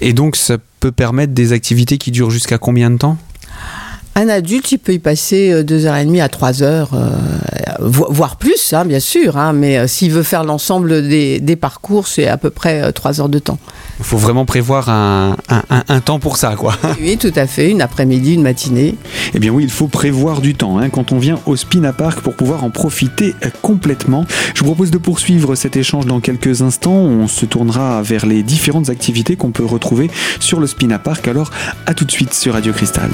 Et 0.00 0.12
donc, 0.12 0.36
ça 0.36 0.56
peut 0.80 0.92
permettre 0.92 1.32
des 1.32 1.52
activités 1.52 1.98
qui 1.98 2.10
durent 2.10 2.30
jusqu'à 2.30 2.58
combien 2.58 2.90
de 2.90 2.96
temps? 2.96 3.18
Un 4.16 4.30
adulte, 4.30 4.72
il 4.72 4.78
peut 4.78 4.94
y 4.94 4.98
passer 4.98 5.62
deux 5.62 5.84
heures 5.84 5.96
et 5.96 6.04
demie 6.06 6.22
à 6.22 6.30
trois 6.30 6.62
heures, 6.62 6.90
euh, 6.94 7.10
voire 7.80 8.36
plus, 8.36 8.72
hein, 8.72 8.86
bien 8.86 8.98
sûr. 8.98 9.36
Hein, 9.36 9.52
mais 9.52 9.76
euh, 9.76 9.86
s'il 9.86 10.10
veut 10.10 10.22
faire 10.22 10.42
l'ensemble 10.42 11.06
des, 11.06 11.38
des, 11.38 11.54
parcours, 11.56 12.08
c'est 12.08 12.26
à 12.26 12.38
peu 12.38 12.48
près 12.48 12.92
trois 12.94 13.20
heures 13.20 13.28
de 13.28 13.38
temps. 13.38 13.58
Il 13.98 14.06
faut 14.06 14.16
vraiment 14.16 14.46
prévoir 14.46 14.88
un, 14.88 15.36
un, 15.50 15.62
un, 15.68 15.84
un, 15.88 16.00
temps 16.00 16.18
pour 16.18 16.38
ça, 16.38 16.54
quoi. 16.56 16.74
Oui, 17.00 17.18
tout 17.18 17.32
à 17.36 17.46
fait. 17.46 17.70
Une 17.70 17.82
après-midi, 17.82 18.34
une 18.34 18.42
matinée. 18.42 18.94
Eh 19.34 19.38
bien 19.38 19.50
oui, 19.50 19.64
il 19.64 19.70
faut 19.70 19.86
prévoir 19.86 20.40
du 20.40 20.54
temps 20.54 20.78
hein, 20.78 20.88
quand 20.88 21.12
on 21.12 21.18
vient 21.18 21.38
au 21.44 21.56
Spina 21.56 21.92
Park 21.92 22.20
pour 22.20 22.34
pouvoir 22.34 22.64
en 22.64 22.70
profiter 22.70 23.34
complètement. 23.60 24.24
Je 24.54 24.60
vous 24.60 24.66
propose 24.66 24.90
de 24.90 24.98
poursuivre 24.98 25.54
cet 25.56 25.76
échange 25.76 26.06
dans 26.06 26.20
quelques 26.20 26.62
instants. 26.62 26.96
On 26.96 27.28
se 27.28 27.44
tournera 27.44 28.00
vers 28.00 28.24
les 28.24 28.42
différentes 28.42 28.88
activités 28.88 29.36
qu'on 29.36 29.50
peut 29.50 29.64
retrouver 29.66 30.10
sur 30.40 30.58
le 30.58 30.66
Spina 30.66 30.98
Park. 30.98 31.28
Alors, 31.28 31.50
à 31.84 31.92
tout 31.92 32.06
de 32.06 32.10
suite 32.10 32.32
sur 32.32 32.54
Radio 32.54 32.72
Cristal. 32.72 33.10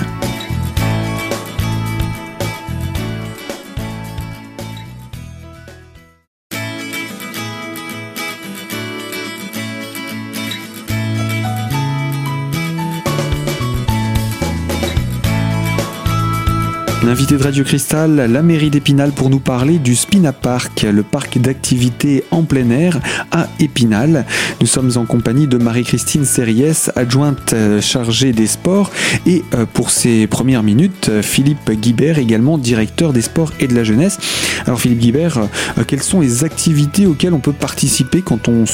L'invité 17.05 17.37
de 17.37 17.43
Radio 17.43 17.65
Cristal, 17.65 18.15
la 18.31 18.43
mairie 18.43 18.71
d'Épinal, 18.71 19.11
pour 19.11 19.29
nous 19.29 19.41
parler 19.41 19.79
du 19.79 19.97
Spina 19.97 20.33
Park, 20.33 20.87
le 20.89 21.03
parc 21.03 21.37
d'activités 21.39 22.23
en 22.31 22.45
plein 22.45 22.71
air 22.71 23.01
à 23.33 23.49
Épinal. 23.59 24.25
Nous 24.61 24.69
sommes 24.69 24.93
en 24.95 25.05
compagnie 25.05 25.49
de 25.49 25.59
Marie-Christine 25.59 26.25
Serriès, 26.25 26.93
adjointe 26.95 27.57
chargée 27.81 28.31
des 28.31 28.47
sports, 28.47 28.93
et 29.27 29.43
pour 29.73 29.91
ces 29.91 30.29
premières 30.29 30.63
minutes, 30.63 31.11
Philippe 31.23 31.73
Guibert, 31.73 32.19
également 32.19 32.57
directeur 32.57 33.13
des 33.13 33.23
sports 33.23 33.53
et 33.59 33.67
de 33.67 33.75
la 33.75 33.83
jeunesse. 33.83 34.19
Alors 34.65 34.81
Philippe 34.81 35.01
Guibert, 35.01 35.41
quelles 35.89 36.05
sont 36.05 36.21
les 36.21 36.45
activités 36.45 37.07
auxquelles 37.07 37.35
on 37.35 37.41
peut 37.41 37.53
participer 37.53 38.23
quand 38.23 38.49
on 38.49 38.65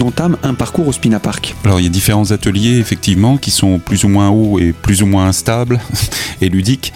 entame 0.00 0.38
un 0.42 0.54
parcours 0.54 0.88
au 0.88 0.92
Spina 0.92 1.20
Park? 1.20 1.54
Alors 1.64 1.78
il 1.78 1.84
y 1.84 1.86
a 1.86 1.90
différents 1.90 2.32
ateliers 2.32 2.78
effectivement 2.78 3.36
qui 3.36 3.52
sont 3.52 3.78
plus 3.78 4.02
ou 4.02 4.08
moins 4.08 4.28
hauts 4.28 4.58
et 4.58 4.72
plus 4.72 5.02
ou 5.02 5.06
moins 5.06 5.26
instables 5.26 5.80
et 6.40 6.48
ludiques. 6.48 6.92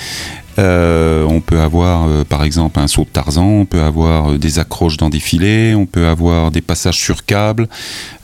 Euh, 0.60 1.24
on 1.24 1.40
peut 1.40 1.60
avoir 1.60 2.06
euh, 2.06 2.24
par 2.24 2.44
exemple 2.44 2.80
un 2.80 2.86
saut 2.86 3.04
de 3.04 3.08
Tarzan, 3.08 3.46
on 3.46 3.64
peut 3.64 3.80
avoir 3.80 4.32
euh, 4.32 4.38
des 4.38 4.58
accroches 4.58 4.98
dans 4.98 5.08
des 5.08 5.20
filets, 5.20 5.74
on 5.74 5.86
peut 5.86 6.06
avoir 6.06 6.50
des 6.50 6.60
passages 6.60 6.98
sur 6.98 7.24
câble, 7.24 7.68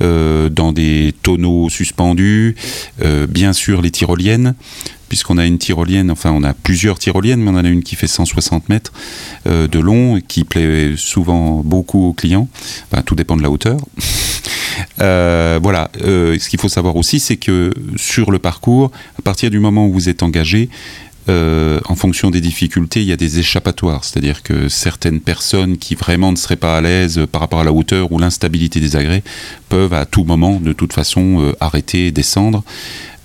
dans 0.00 0.72
des 0.72 1.14
tonneaux 1.22 1.68
suspendus, 1.70 2.56
bien 3.28 3.52
sûr 3.52 3.80
les 3.82 3.90
tyroliennes 3.90 4.54
puisqu'on 5.08 5.38
a 5.38 5.46
une 5.46 5.58
tyrolienne, 5.58 6.10
enfin 6.10 6.32
on 6.32 6.42
a 6.42 6.52
plusieurs 6.52 6.98
tyroliennes, 6.98 7.40
mais 7.40 7.50
on 7.50 7.54
en 7.54 7.64
a 7.64 7.68
une 7.68 7.84
qui 7.84 7.94
fait 7.94 8.08
160 8.08 8.68
mètres 8.68 8.92
de 9.46 9.78
long, 9.78 10.20
qui 10.20 10.42
plaît 10.42 10.94
souvent 10.96 11.62
beaucoup 11.64 12.08
aux 12.08 12.12
clients. 12.12 12.48
Tout 13.04 13.14
dépend 13.14 13.36
de 13.36 13.42
la 13.42 13.50
hauteur. 13.50 13.78
voilà. 14.98 15.90
Ce 15.94 16.48
qu'il 16.48 16.58
faut 16.58 16.68
savoir 16.68 16.96
aussi, 16.96 17.20
c'est 17.20 17.36
que 17.36 17.72
sur 17.94 18.32
le 18.32 18.40
parcours, 18.40 18.90
à 19.18 19.22
partir 19.22 19.50
du 19.50 19.60
moment 19.60 19.86
où 19.86 19.92
vous 19.92 20.08
êtes 20.08 20.24
engagé, 20.24 20.68
euh, 21.28 21.80
en 21.86 21.96
fonction 21.96 22.30
des 22.30 22.40
difficultés, 22.40 23.00
il 23.00 23.06
y 23.06 23.12
a 23.12 23.16
des 23.16 23.38
échappatoires. 23.38 24.04
C'est-à-dire 24.04 24.42
que 24.42 24.68
certaines 24.68 25.20
personnes 25.20 25.76
qui 25.76 25.94
vraiment 25.94 26.30
ne 26.30 26.36
seraient 26.36 26.56
pas 26.56 26.76
à 26.76 26.80
l'aise 26.80 27.26
par 27.30 27.40
rapport 27.40 27.60
à 27.60 27.64
la 27.64 27.72
hauteur 27.72 28.12
ou 28.12 28.18
l'instabilité 28.18 28.80
des 28.80 28.96
agrès 28.96 29.22
peuvent 29.68 29.92
à 29.92 30.06
tout 30.06 30.24
moment, 30.24 30.60
de 30.60 30.72
toute 30.72 30.92
façon, 30.92 31.40
euh, 31.40 31.52
arrêter 31.60 32.08
et 32.08 32.12
descendre. 32.12 32.62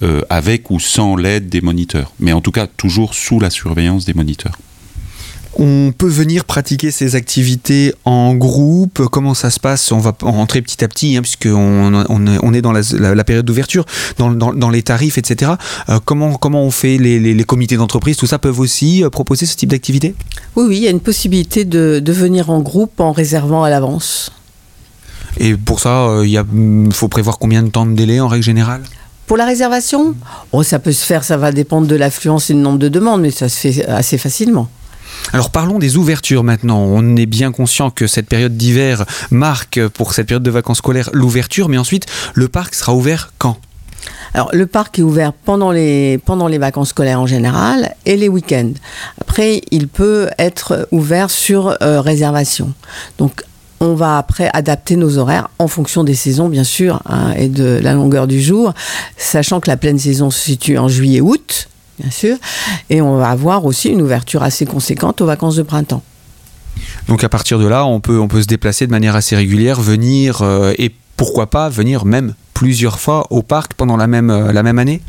Euh, 0.04 0.22
avec 0.32 0.72
ou 0.72 0.80
sans 0.80 1.16
l'aide 1.16 1.48
des 1.48 1.62
moniteurs, 1.62 2.12
mais 2.20 2.34
en 2.34 2.42
tout 2.42 2.52
cas 2.52 2.66
toujours 2.66 3.14
sous 3.14 3.40
la 3.40 3.52
surveillance 3.52 4.04
des 4.04 4.16
moniteurs. 4.16 4.58
On 5.60 5.92
peut 5.96 6.08
venir 6.08 6.46
pratiquer 6.46 6.92
ces 6.92 7.16
activités 7.16 7.94
en 8.06 8.34
groupe. 8.36 9.06
Comment 9.12 9.34
ça 9.34 9.50
se 9.50 9.60
passe? 9.60 9.92
On 9.92 10.00
va 10.00 10.16
rentrer 10.22 10.62
petit 10.62 10.84
à 10.84 10.88
petit, 10.88 11.18
hein, 11.18 11.22
puisqu'on 11.22 12.06
on, 12.10 12.54
est 12.54 12.62
dans 12.62 12.72
la, 12.72 12.82
la, 12.94 13.16
la 13.16 13.24
période 13.24 13.46
d'ouverture, 13.46 13.86
dans, 14.18 14.32
dans, 14.32 14.54
dans, 14.54 14.70
les 14.70 14.82
tarifs, 14.82 15.18
etc. 15.18 15.52
Euh, 15.90 16.00
comment, 16.04 16.36
comment 16.36 16.64
on 16.64 16.72
fait 16.72 16.98
les, 16.98 17.20
les, 17.20 17.34
les 17.34 17.44
comités 17.44 17.76
d'entreprise? 17.76 18.16
Tout 18.16 18.28
ça 18.28 18.40
peuvent 18.40 18.60
aussi 18.60 19.04
euh, 19.04 19.10
proposer 19.10 19.46
ce 19.46 19.56
type 19.58 19.70
d'activité? 19.70 20.16
Oui, 20.56 20.66
oui, 20.70 20.78
il 20.78 20.84
y 20.84 20.88
a 20.88 20.92
une 20.92 21.02
possibilité 21.02 21.66
de, 21.66 22.02
de 22.04 22.14
venir 22.14 22.50
en 22.50 22.62
groupe 22.62 23.00
en 23.00 23.12
réservant 23.12 23.64
à 23.64 23.70
l'avance. 23.70 24.32
Et 25.38 25.56
pour 25.56 25.82
ça, 25.82 26.22
il 26.24 26.38
euh, 26.38 26.90
faut 26.92 27.10
prévoir 27.10 27.40
combien 27.40 27.62
de 27.62 27.70
temps 27.70 27.86
de 27.86 27.94
délai 27.94 28.22
en 28.22 28.30
règle 28.30 28.44
générale? 28.44 28.84
Pour 29.28 29.38
la 29.38 29.46
réservation, 29.46 30.16
oh, 30.52 30.64
ça 30.64 30.80
peut 30.80 30.92
se 30.92 31.06
faire, 31.06 31.24
ça 31.24 31.38
va 31.38 31.52
dépendre 31.52 31.88
de 31.88 31.96
l'affluence 31.96 32.50
et 32.50 32.54
du 32.54 32.60
nombre 32.60 32.80
de 32.80 32.90
demandes, 32.90 33.22
mais 33.22 33.32
ça 33.32 33.48
se 33.50 33.58
fait 33.58 33.86
assez 33.86 34.18
facilement. 34.18 34.70
Alors 35.34 35.50
parlons 35.50 35.80
des 35.80 35.98
ouvertures 35.98 36.44
maintenant. 36.44 36.80
On 36.80 37.16
est 37.16 37.26
bien 37.26 37.52
conscient 37.52 37.90
que 37.90 38.08
cette 38.08 38.28
période 38.28 38.58
d'hiver 38.58 39.06
marque 39.30 39.86
pour 39.90 40.14
cette 40.14 40.28
période 40.28 40.44
de 40.44 40.52
vacances 40.52 40.80
scolaires 40.80 41.10
l'ouverture, 41.14 41.70
mais 41.70 41.78
ensuite 41.78 42.06
le 42.34 42.48
parc 42.48 42.76
sera 42.76 42.94
ouvert 42.94 43.34
quand? 43.38 43.58
Alors, 44.34 44.50
le 44.54 44.66
parc 44.66 45.00
est 45.00 45.02
ouvert 45.02 45.34
pendant 45.34 45.72
les, 45.72 46.18
pendant 46.18 46.48
les 46.48 46.58
vacances 46.58 46.90
scolaires 46.90 47.20
en 47.20 47.28
général 47.28 47.96
et 48.06 48.16
les 48.16 48.30
week-ends. 48.30 48.72
Après, 49.20 49.62
il 49.72 49.88
peut 49.88 50.30
être 50.40 50.88
ouvert 50.92 51.30
sur 51.30 51.76
euh, 51.82 52.02
réservation. 52.02 52.74
Donc, 53.18 53.44
on 53.82 53.96
va 53.96 54.18
après 54.18 54.50
adapter 54.54 54.96
nos 54.96 55.18
horaires 55.18 55.50
en 55.60 55.68
fonction 55.68 56.04
des 56.04 56.14
saisons, 56.14 56.50
bien 56.50 56.64
sûr, 56.64 57.02
hein, 57.10 57.34
et 57.36 57.50
de 57.50 57.80
la 57.82 57.94
longueur 57.94 58.28
du 58.28 58.42
jour, 58.42 58.74
sachant 59.18 59.60
que 59.60 59.70
la 59.70 59.76
pleine 59.76 60.00
saison 60.00 60.30
se 60.30 60.40
situe 60.40 60.78
en 60.78 60.88
juillet-août, 60.88 61.68
bien 62.02 62.12
sûr, 62.12 62.38
et 62.90 63.02
on 63.02 63.18
va 63.18 63.30
avoir 63.30 63.66
aussi 63.66 63.90
une 63.90 64.02
ouverture 64.02 64.44
assez 64.44 64.66
conséquente 64.66 65.22
aux 65.22 65.26
vacances 65.26 65.56
de 65.56 65.64
printemps. 65.64 66.04
Donc 67.08 67.24
à 67.24 67.30
partir 67.30 67.60
de 67.60 67.68
là, 67.68 67.86
on 67.86 68.00
peut, 68.00 68.42
se 68.42 68.48
déplacer 68.48 68.88
de 68.88 68.92
manière 68.92 69.16
assez 69.16 69.36
régulière, 69.36 69.82
venir 69.82 70.42
euh, 70.42 70.74
et 70.78 70.92
pourquoi 71.18 71.48
pas 71.50 71.70
venir 71.70 72.06
même 72.06 72.34
plusieurs 72.54 73.00
fois 73.00 73.28
au 73.30 73.42
parc 73.42 73.74
pendant 73.74 73.98
la 73.98 74.08
même, 74.08 74.30
euh, 74.30 74.52
la 74.52 74.64
même 74.64 74.80
année? 74.80 75.02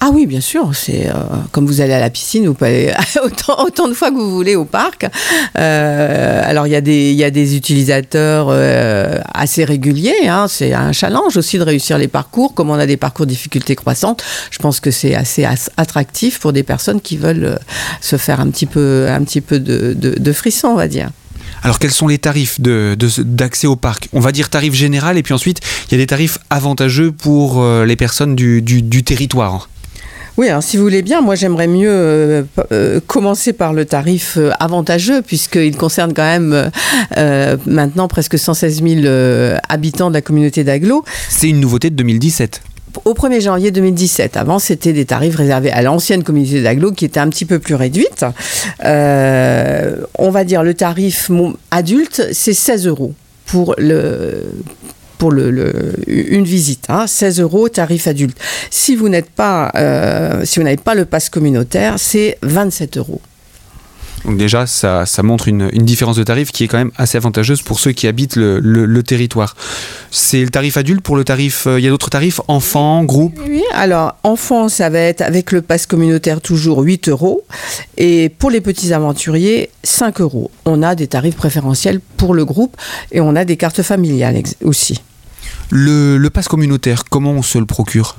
Ah 0.00 0.10
oui, 0.12 0.26
bien 0.26 0.40
sûr. 0.40 0.70
C'est 0.74 1.08
euh, 1.08 1.14
comme 1.52 1.66
vous 1.66 1.80
allez 1.80 1.94
à 1.94 2.00
la 2.00 2.10
piscine, 2.10 2.46
vous 2.46 2.54
pouvez 2.54 2.92
aller 2.92 3.06
autant, 3.24 3.88
de 3.88 3.94
fois 3.94 4.10
que 4.10 4.16
vous 4.16 4.30
voulez 4.30 4.54
au 4.54 4.66
parc. 4.66 5.06
Euh, 5.56 6.42
alors 6.44 6.66
il 6.66 6.70
y 6.70 6.76
a 6.76 6.82
des 6.82 7.12
il 7.12 7.30
des 7.30 7.56
utilisateurs 7.56 8.48
euh, 8.50 9.18
assez 9.32 9.64
réguliers. 9.64 10.28
Hein. 10.28 10.46
C'est 10.48 10.74
un 10.74 10.92
challenge 10.92 11.36
aussi 11.36 11.58
de 11.58 11.62
réussir 11.62 11.96
les 11.96 12.08
parcours. 12.08 12.52
Comme 12.54 12.70
on 12.70 12.74
a 12.74 12.86
des 12.86 12.98
parcours 12.98 13.26
difficultés 13.26 13.74
croissantes, 13.74 14.22
je 14.50 14.58
pense 14.58 14.80
que 14.80 14.90
c'est 14.90 15.14
assez 15.14 15.46
attractif 15.76 16.40
pour 16.40 16.52
des 16.52 16.62
personnes 16.62 17.00
qui 17.00 17.16
veulent 17.16 17.58
se 18.02 18.16
faire 18.16 18.40
un 18.40 18.50
petit 18.50 18.66
peu 18.66 19.58
de, 19.58 20.32
frisson, 20.32 20.68
on 20.68 20.76
va 20.76 20.88
dire. 20.88 21.08
Alors 21.62 21.78
quels 21.78 21.90
sont 21.90 22.06
les 22.06 22.18
tarifs 22.18 22.60
d'accès 22.60 23.66
au 23.66 23.76
parc? 23.76 24.08
On 24.12 24.20
va 24.20 24.30
dire 24.30 24.50
tarif 24.50 24.74
général 24.74 25.16
et 25.16 25.22
puis 25.22 25.32
ensuite 25.32 25.60
il 25.88 25.92
y 25.92 25.94
a 25.94 25.98
des 25.98 26.06
tarifs 26.06 26.38
avantageux 26.50 27.12
pour 27.12 27.64
les 27.64 27.96
personnes 27.96 28.36
du 28.36 29.04
territoire. 29.04 29.68
Oui, 30.36 30.50
alors 30.50 30.62
si 30.62 30.76
vous 30.76 30.82
voulez 30.82 31.00
bien, 31.00 31.22
moi 31.22 31.34
j'aimerais 31.34 31.66
mieux 31.66 31.88
euh, 31.90 32.42
euh, 32.70 33.00
commencer 33.06 33.54
par 33.54 33.72
le 33.72 33.86
tarif 33.86 34.36
euh, 34.36 34.50
avantageux, 34.60 35.22
puisqu'il 35.22 35.76
concerne 35.78 36.12
quand 36.12 36.24
même 36.24 36.70
maintenant 37.66 38.06
presque 38.06 38.38
116 38.38 38.82
000 38.82 39.58
habitants 39.68 40.10
de 40.10 40.14
la 40.14 40.20
communauté 40.20 40.62
d'Aglo. 40.62 41.04
C'est 41.30 41.48
une 41.48 41.60
nouveauté 41.60 41.90
de 41.90 41.96
2017 41.96 42.62
au 43.04 43.12
1er 43.12 43.42
janvier 43.42 43.70
2017. 43.72 44.38
Avant, 44.38 44.58
c'était 44.58 44.94
des 44.94 45.04
tarifs 45.04 45.36
réservés 45.36 45.70
à 45.70 45.82
l'ancienne 45.82 46.24
communauté 46.24 46.62
d'agglo 46.62 46.92
qui 46.92 47.04
était 47.04 47.20
un 47.20 47.28
petit 47.28 47.44
peu 47.44 47.58
plus 47.58 47.74
réduite. 47.74 48.24
On 48.82 50.30
va 50.30 50.44
dire 50.44 50.62
le 50.62 50.72
tarif 50.72 51.30
adulte, 51.70 52.28
c'est 52.32 52.54
16 52.54 52.86
euros 52.86 53.12
pour 53.44 53.74
le 53.76 54.44
pour 55.18 55.30
le, 55.30 55.92
une 56.06 56.44
visite, 56.44 56.86
16 57.06 57.40
hein. 57.40 57.42
euros 57.42 57.68
tarif 57.68 58.06
adulte. 58.06 58.38
Si 58.70 58.96
vous 58.96 59.08
n'êtes 59.08 59.30
pas, 59.30 59.70
euh, 59.74 60.44
si 60.44 60.58
vous 60.58 60.64
n'avez 60.64 60.76
pas 60.76 60.94
le 60.94 61.04
pass 61.04 61.28
communautaire, 61.28 61.94
c'est 61.98 62.38
27 62.42 62.96
euros. 62.98 63.20
Donc 64.26 64.38
déjà, 64.38 64.66
ça, 64.66 65.06
montre 65.22 65.46
une, 65.46 65.70
différence 65.70 66.16
de 66.16 66.24
tarif 66.24 66.50
qui 66.50 66.64
est 66.64 66.68
quand 66.68 66.78
même 66.78 66.90
assez 66.96 67.16
avantageuse 67.16 67.62
pour 67.62 67.78
ceux 67.78 67.92
qui 67.92 68.08
habitent 68.08 68.34
le, 68.34 69.02
territoire. 69.02 69.54
C'est 70.10 70.42
le 70.42 70.50
tarif 70.50 70.76
adulte 70.76 71.00
pour 71.00 71.16
le 71.16 71.24
tarif... 71.24 71.66
Euh, 71.68 71.78
il 71.78 71.84
y 71.84 71.86
a 71.86 71.90
d'autres 71.90 72.10
tarifs? 72.10 72.40
Enfants, 72.48 73.04
groupe? 73.04 73.38
Oui, 73.46 73.62
alors 73.72 74.16
enfants, 74.24 74.68
ça 74.68 74.90
va 74.90 74.98
être 74.98 75.20
avec 75.20 75.52
le 75.52 75.62
pass 75.62 75.86
communautaire 75.86 76.40
toujours 76.40 76.80
8 76.80 77.08
euros. 77.08 77.44
Et 77.96 78.28
pour 78.28 78.50
les 78.50 78.60
petits 78.60 78.92
aventuriers, 78.92 79.70
5 79.84 80.20
euros. 80.20 80.50
On 80.64 80.82
a 80.82 80.96
des 80.96 81.06
tarifs 81.06 81.36
préférentiels 81.36 82.00
pour 82.16 82.34
le 82.34 82.44
groupe 82.44 82.76
et 83.12 83.20
on 83.20 83.36
a 83.36 83.44
des 83.44 83.56
cartes 83.56 83.82
familiales 83.82 84.42
aussi. 84.64 85.02
Le, 85.70 86.16
le 86.16 86.30
pass 86.30 86.48
communautaire, 86.48 87.04
comment 87.08 87.30
on 87.30 87.42
se 87.42 87.58
le 87.58 87.66
procure? 87.66 88.16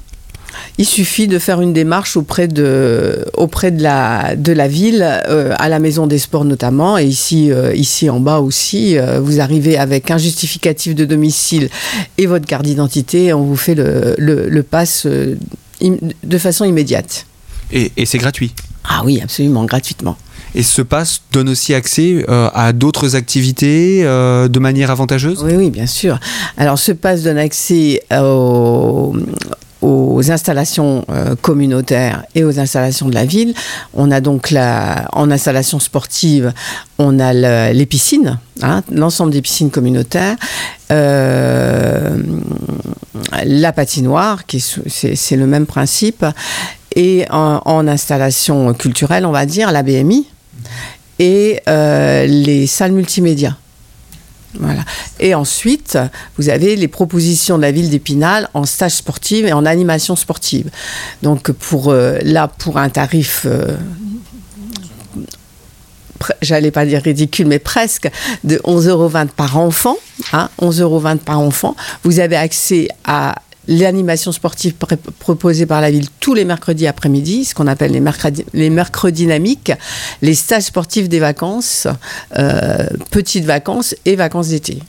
Il 0.78 0.86
suffit 0.86 1.28
de 1.28 1.40
faire 1.40 1.62
une 1.62 1.74
démarche 1.74 2.18
auprès 2.18 2.48
de, 2.48 3.26
auprès 3.34 3.72
de, 3.72 3.82
la, 3.82 4.36
de 4.36 4.52
la 4.52 4.68
ville, 4.68 5.06
euh, 5.28 5.54
à 5.58 5.70
la 5.70 5.80
Maison 5.80 6.08
des 6.08 6.20
Sports 6.20 6.46
notamment, 6.46 6.98
et 6.98 7.06
ici, 7.06 7.52
euh, 7.52 7.74
ici 7.76 8.10
en 8.10 8.20
bas 8.20 8.40
aussi. 8.40 8.98
Euh, 8.98 9.20
vous 9.20 9.40
arrivez 9.40 9.78
avec 9.78 10.12
un 10.12 10.18
justificatif 10.18 10.96
de 10.96 11.06
domicile 11.06 11.70
et 12.18 12.26
votre 12.26 12.46
carte 12.46 12.64
d'identité, 12.64 13.34
on 13.34 13.44
vous 13.44 13.56
fait 13.56 13.76
le, 13.76 14.16
le, 14.18 14.64
pass 14.64 15.08
de 15.08 16.38
façon 16.38 16.66
immédiate. 16.66 17.26
Et, 17.72 17.92
et 17.98 18.06
c'est 18.06 18.18
gratuit 18.18 18.54
Ah 18.88 19.02
oui, 19.06 19.20
absolument, 19.22 19.66
gratuitement. 19.66 20.18
Et 20.56 20.64
ce 20.64 20.82
pass 20.82 21.22
donne 21.32 21.50
aussi 21.50 21.74
accès 21.74 22.26
à 22.28 22.74
d'autres 22.74 23.16
activités 23.16 24.04
de 24.04 24.60
manière 24.60 24.90
avantageuse? 24.92 25.44
Oui, 25.44 25.54
oui, 25.56 25.70
bien 25.70 25.86
sûr. 25.86 26.20
Alors 26.58 26.80
ce 26.80 26.92
pass 26.92 27.24
donne 27.24 27.38
accès 27.38 28.02
au, 28.12 29.16
aux 29.82 30.32
installations 30.32 31.06
euh, 31.10 31.36
communautaires 31.36 32.24
et 32.36 32.44
aux 32.44 32.60
installations 32.60 33.10
de 33.10 33.14
la 33.14 33.26
ville. 33.26 33.54
On 33.94 34.12
a 34.12 34.22
donc 34.22 34.52
la, 34.52 35.08
en 35.14 35.30
installation 35.32 35.80
sportive, 35.80 36.54
on 36.98 37.20
a 37.20 37.34
les 37.74 37.86
piscines, 37.86 38.40
hein, 38.62 38.84
l'ensemble 38.92 39.32
des 39.32 39.42
piscines 39.42 39.72
communautaires, 39.72 40.36
euh, 40.92 42.18
la 43.44 43.72
patinoire, 43.72 44.46
qui 44.46 44.60
c'est 44.60 45.36
le 45.36 45.48
même 45.48 45.66
principe, 45.66 46.26
et 46.96 47.26
en, 47.30 47.88
installation 47.88 48.74
culturelle, 48.74 49.26
on 49.26 49.32
va 49.32 49.46
dire, 49.46 49.72
la 49.72 49.84
BMI, 49.84 50.28
et 51.20 51.60
euh, 51.68 52.26
les 52.26 52.66
salles 52.68 52.92
multimédia. 52.92 53.58
Et 55.20 55.36
ensuite, 55.36 55.98
vous 56.38 56.50
avez 56.50 56.76
les 56.76 56.88
propositions 56.88 57.58
de 57.58 57.64
la 57.64 57.72
ville 57.72 57.90
d'Épinal 57.90 58.50
en 58.54 58.66
stage 58.66 58.94
sportif 58.94 59.46
et 59.46 59.54
en 59.54 59.66
animation 59.66 60.16
sportive. 60.16 60.70
Donc 61.24 61.52
pour 61.52 61.90
euh, 61.90 62.18
là, 62.24 62.48
pour 62.48 62.78
un 62.78 62.90
tarif 62.90 63.44
euh, 63.46 63.78
j'allais 66.42 66.72
pas 66.72 66.86
dire 66.86 67.02
ridicule, 67.02 67.48
mais 67.48 67.60
presque, 67.60 68.10
de 68.44 68.58
11,20 68.58 68.90
euros 68.90 69.12
par 69.36 69.58
enfant, 69.58 69.98
hein, 70.34 70.50
11,20 70.62 70.82
euros 70.82 71.02
par 71.24 71.40
enfant, 71.40 71.76
vous 72.04 72.20
avez 72.20 72.36
accès 72.36 72.88
à 73.06 73.36
l'animation 73.68 74.32
sportive 74.32 74.74
proposée 75.20 75.66
par 75.66 75.82
la 75.82 75.92
ville 75.92 76.08
tous 76.20 76.34
les 76.34 76.46
mercredis 76.46 76.88
après-midi, 76.88 77.46
ce 77.46 77.56
qu'on 77.56 77.68
appelle 77.68 77.92
les 77.92 78.00
mercredis, 78.00 78.46
les 78.54 78.70
mercredis 78.70 79.24
dynamiques, 79.24 79.72
les 80.22 80.36
stages 80.36 80.64
sportifs 80.64 81.10
des 81.10 81.20
vacances, 81.20 81.88
euh, 82.38 82.88
petites 83.12 83.46
vacances 83.46 83.96
et 84.06 84.16
vacances 84.16 84.50
d'été. 84.50 84.80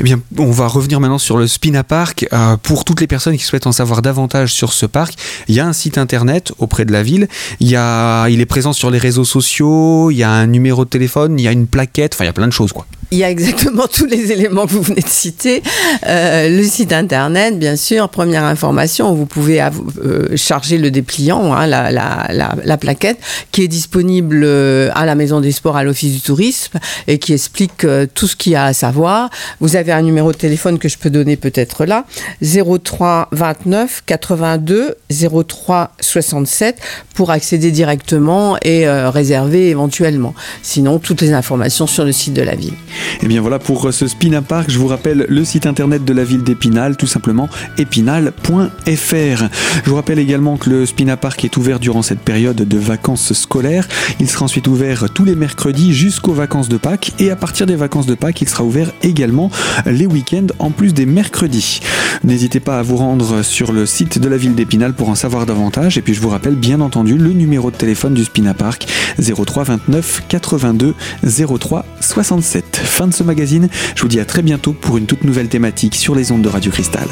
Eh 0.00 0.04
bien, 0.04 0.20
on 0.36 0.50
va 0.50 0.68
revenir 0.68 1.00
maintenant 1.00 1.18
sur 1.18 1.36
le 1.36 1.46
Spina 1.46 1.84
Park. 1.84 2.26
Euh, 2.32 2.56
pour 2.56 2.84
toutes 2.84 3.00
les 3.00 3.06
personnes 3.06 3.36
qui 3.36 3.44
souhaitent 3.44 3.66
en 3.66 3.72
savoir 3.72 4.02
davantage 4.02 4.52
sur 4.52 4.72
ce 4.72 4.86
parc, 4.86 5.14
il 5.48 5.54
y 5.54 5.60
a 5.60 5.66
un 5.66 5.72
site 5.72 5.98
internet 5.98 6.52
auprès 6.58 6.84
de 6.84 6.92
la 6.92 7.02
ville. 7.02 7.28
Il, 7.60 7.68
y 7.68 7.76
a, 7.76 8.28
il 8.28 8.40
est 8.40 8.46
présent 8.46 8.72
sur 8.72 8.90
les 8.90 8.98
réseaux 8.98 9.24
sociaux. 9.24 10.10
Il 10.10 10.16
y 10.16 10.22
a 10.22 10.30
un 10.30 10.46
numéro 10.46 10.84
de 10.84 10.90
téléphone. 10.90 11.38
Il 11.38 11.42
y 11.42 11.48
a 11.48 11.52
une 11.52 11.66
plaquette. 11.66 12.14
Enfin, 12.14 12.24
il 12.24 12.28
y 12.28 12.30
a 12.30 12.34
plein 12.34 12.48
de 12.48 12.52
choses, 12.52 12.72
quoi. 12.72 12.86
Il 13.10 13.16
y 13.16 13.24
a 13.24 13.30
exactement 13.30 13.86
tous 13.92 14.04
les 14.04 14.32
éléments 14.32 14.66
que 14.66 14.72
vous 14.72 14.82
venez 14.82 15.00
de 15.00 15.08
citer. 15.08 15.62
Euh, 16.06 16.48
le 16.50 16.62
site 16.64 16.92
internet, 16.92 17.58
bien 17.58 17.76
sûr, 17.76 18.08
première 18.10 18.44
information, 18.44 19.14
vous 19.14 19.24
pouvez 19.24 19.62
euh, 19.62 20.36
charger 20.36 20.76
le 20.76 20.90
dépliant, 20.90 21.54
hein, 21.54 21.66
la, 21.66 21.90
la, 21.90 22.28
la, 22.62 22.76
plaquette, 22.76 23.18
qui 23.50 23.62
est 23.62 23.68
disponible 23.68 24.42
euh, 24.44 24.90
à 24.94 25.06
la 25.06 25.14
Maison 25.14 25.40
des 25.40 25.52
Sports, 25.52 25.76
à 25.76 25.84
l'Office 25.84 26.12
du 26.12 26.20
Tourisme, 26.20 26.78
et 27.06 27.18
qui 27.18 27.32
explique 27.32 27.86
tout 28.14 28.26
ce 28.26 28.36
qu'il 28.36 28.52
y 28.52 28.56
a 28.56 28.64
à 28.64 28.72
savoir. 28.74 29.30
Vous 29.60 29.76
avez 29.76 29.92
un 29.92 30.02
numéro 30.02 30.32
de 30.32 30.36
téléphone 30.36 30.78
que 30.78 30.88
je 30.88 30.98
peux 30.98 31.10
donner 31.10 31.36
peut-être 31.36 31.86
là, 31.86 32.04
03 32.42 33.28
29 33.32 34.02
82 34.04 34.96
03 35.10 35.92
67, 36.00 36.76
pour 37.14 37.30
accéder 37.30 37.70
directement 37.70 38.58
et 38.62 38.88
réserver 38.88 39.68
éventuellement. 39.68 40.34
Sinon, 40.62 40.98
toutes 40.98 41.22
les 41.22 41.32
informations 41.32 41.86
sur 41.86 42.04
le 42.04 42.12
site 42.12 42.34
de 42.34 42.42
la 42.42 42.54
ville. 42.54 42.74
Et 43.20 43.24
eh 43.24 43.26
bien 43.28 43.40
voilà 43.40 43.58
pour 43.58 43.92
ce 43.92 44.06
Spina 44.06 44.42
Park. 44.42 44.70
Je 44.70 44.78
vous 44.78 44.86
rappelle 44.86 45.26
le 45.28 45.44
site 45.44 45.66
internet 45.66 46.04
de 46.04 46.12
la 46.12 46.24
ville 46.24 46.42
d'Épinal, 46.42 46.96
tout 46.96 47.06
simplement 47.06 47.48
épinal.fr. 47.78 49.44
Je 49.84 49.90
vous 49.90 49.96
rappelle 49.96 50.18
également 50.18 50.56
que 50.56 50.70
le 50.70 50.86
Spina 50.86 51.16
Park 51.16 51.44
est 51.44 51.56
ouvert 51.56 51.80
durant 51.80 52.02
cette 52.02 52.20
période 52.20 52.56
de 52.56 52.78
vacances 52.78 53.32
scolaires. 53.32 53.88
Il 54.20 54.28
sera 54.28 54.44
ensuite 54.44 54.68
ouvert 54.68 55.06
tous 55.12 55.24
les 55.24 55.34
mercredis 55.34 55.92
jusqu'aux 55.92 56.32
vacances 56.32 56.68
de 56.68 56.76
Pâques 56.76 57.12
et 57.18 57.30
à 57.30 57.36
partir 57.36 57.66
des 57.66 57.76
vacances 57.76 58.06
de 58.06 58.14
Pâques, 58.14 58.40
il 58.40 58.48
sera 58.48 58.64
ouvert 58.64 58.92
également 59.02 59.50
les 59.86 60.06
week-ends 60.06 60.46
en 60.58 60.70
plus 60.70 60.94
des 60.94 61.06
mercredis. 61.06 61.80
N'hésitez 62.24 62.60
pas 62.60 62.78
à 62.78 62.82
vous 62.82 62.96
rendre 62.96 63.42
sur 63.42 63.72
le 63.72 63.86
site 63.86 64.18
de 64.18 64.28
la 64.28 64.36
ville 64.36 64.54
d'Épinal 64.54 64.92
pour 64.92 65.08
en 65.08 65.14
savoir 65.14 65.46
davantage 65.46 65.98
et 65.98 66.02
puis 66.02 66.14
je 66.14 66.20
vous 66.20 66.28
rappelle 66.28 66.54
bien 66.54 66.80
entendu 66.80 67.16
le 67.16 67.32
numéro 67.32 67.70
de 67.70 67.76
téléphone 67.76 68.14
du 68.14 68.24
Spina 68.24 68.54
Park 68.54 68.86
03 69.18 69.64
29 69.64 70.22
82 70.28 70.94
03 71.24 71.84
67 72.00 72.80
fin 72.88 73.06
de 73.06 73.14
ce 73.14 73.22
magazine. 73.22 73.68
Je 73.94 74.02
vous 74.02 74.08
dis 74.08 74.20
à 74.20 74.24
très 74.24 74.42
bientôt 74.42 74.72
pour 74.72 74.98
une 74.98 75.06
toute 75.06 75.24
nouvelle 75.24 75.48
thématique 75.48 75.94
sur 75.94 76.14
les 76.14 76.32
ondes 76.32 76.42
de 76.42 76.48
Radio 76.48 76.70
Cristal. 76.70 77.08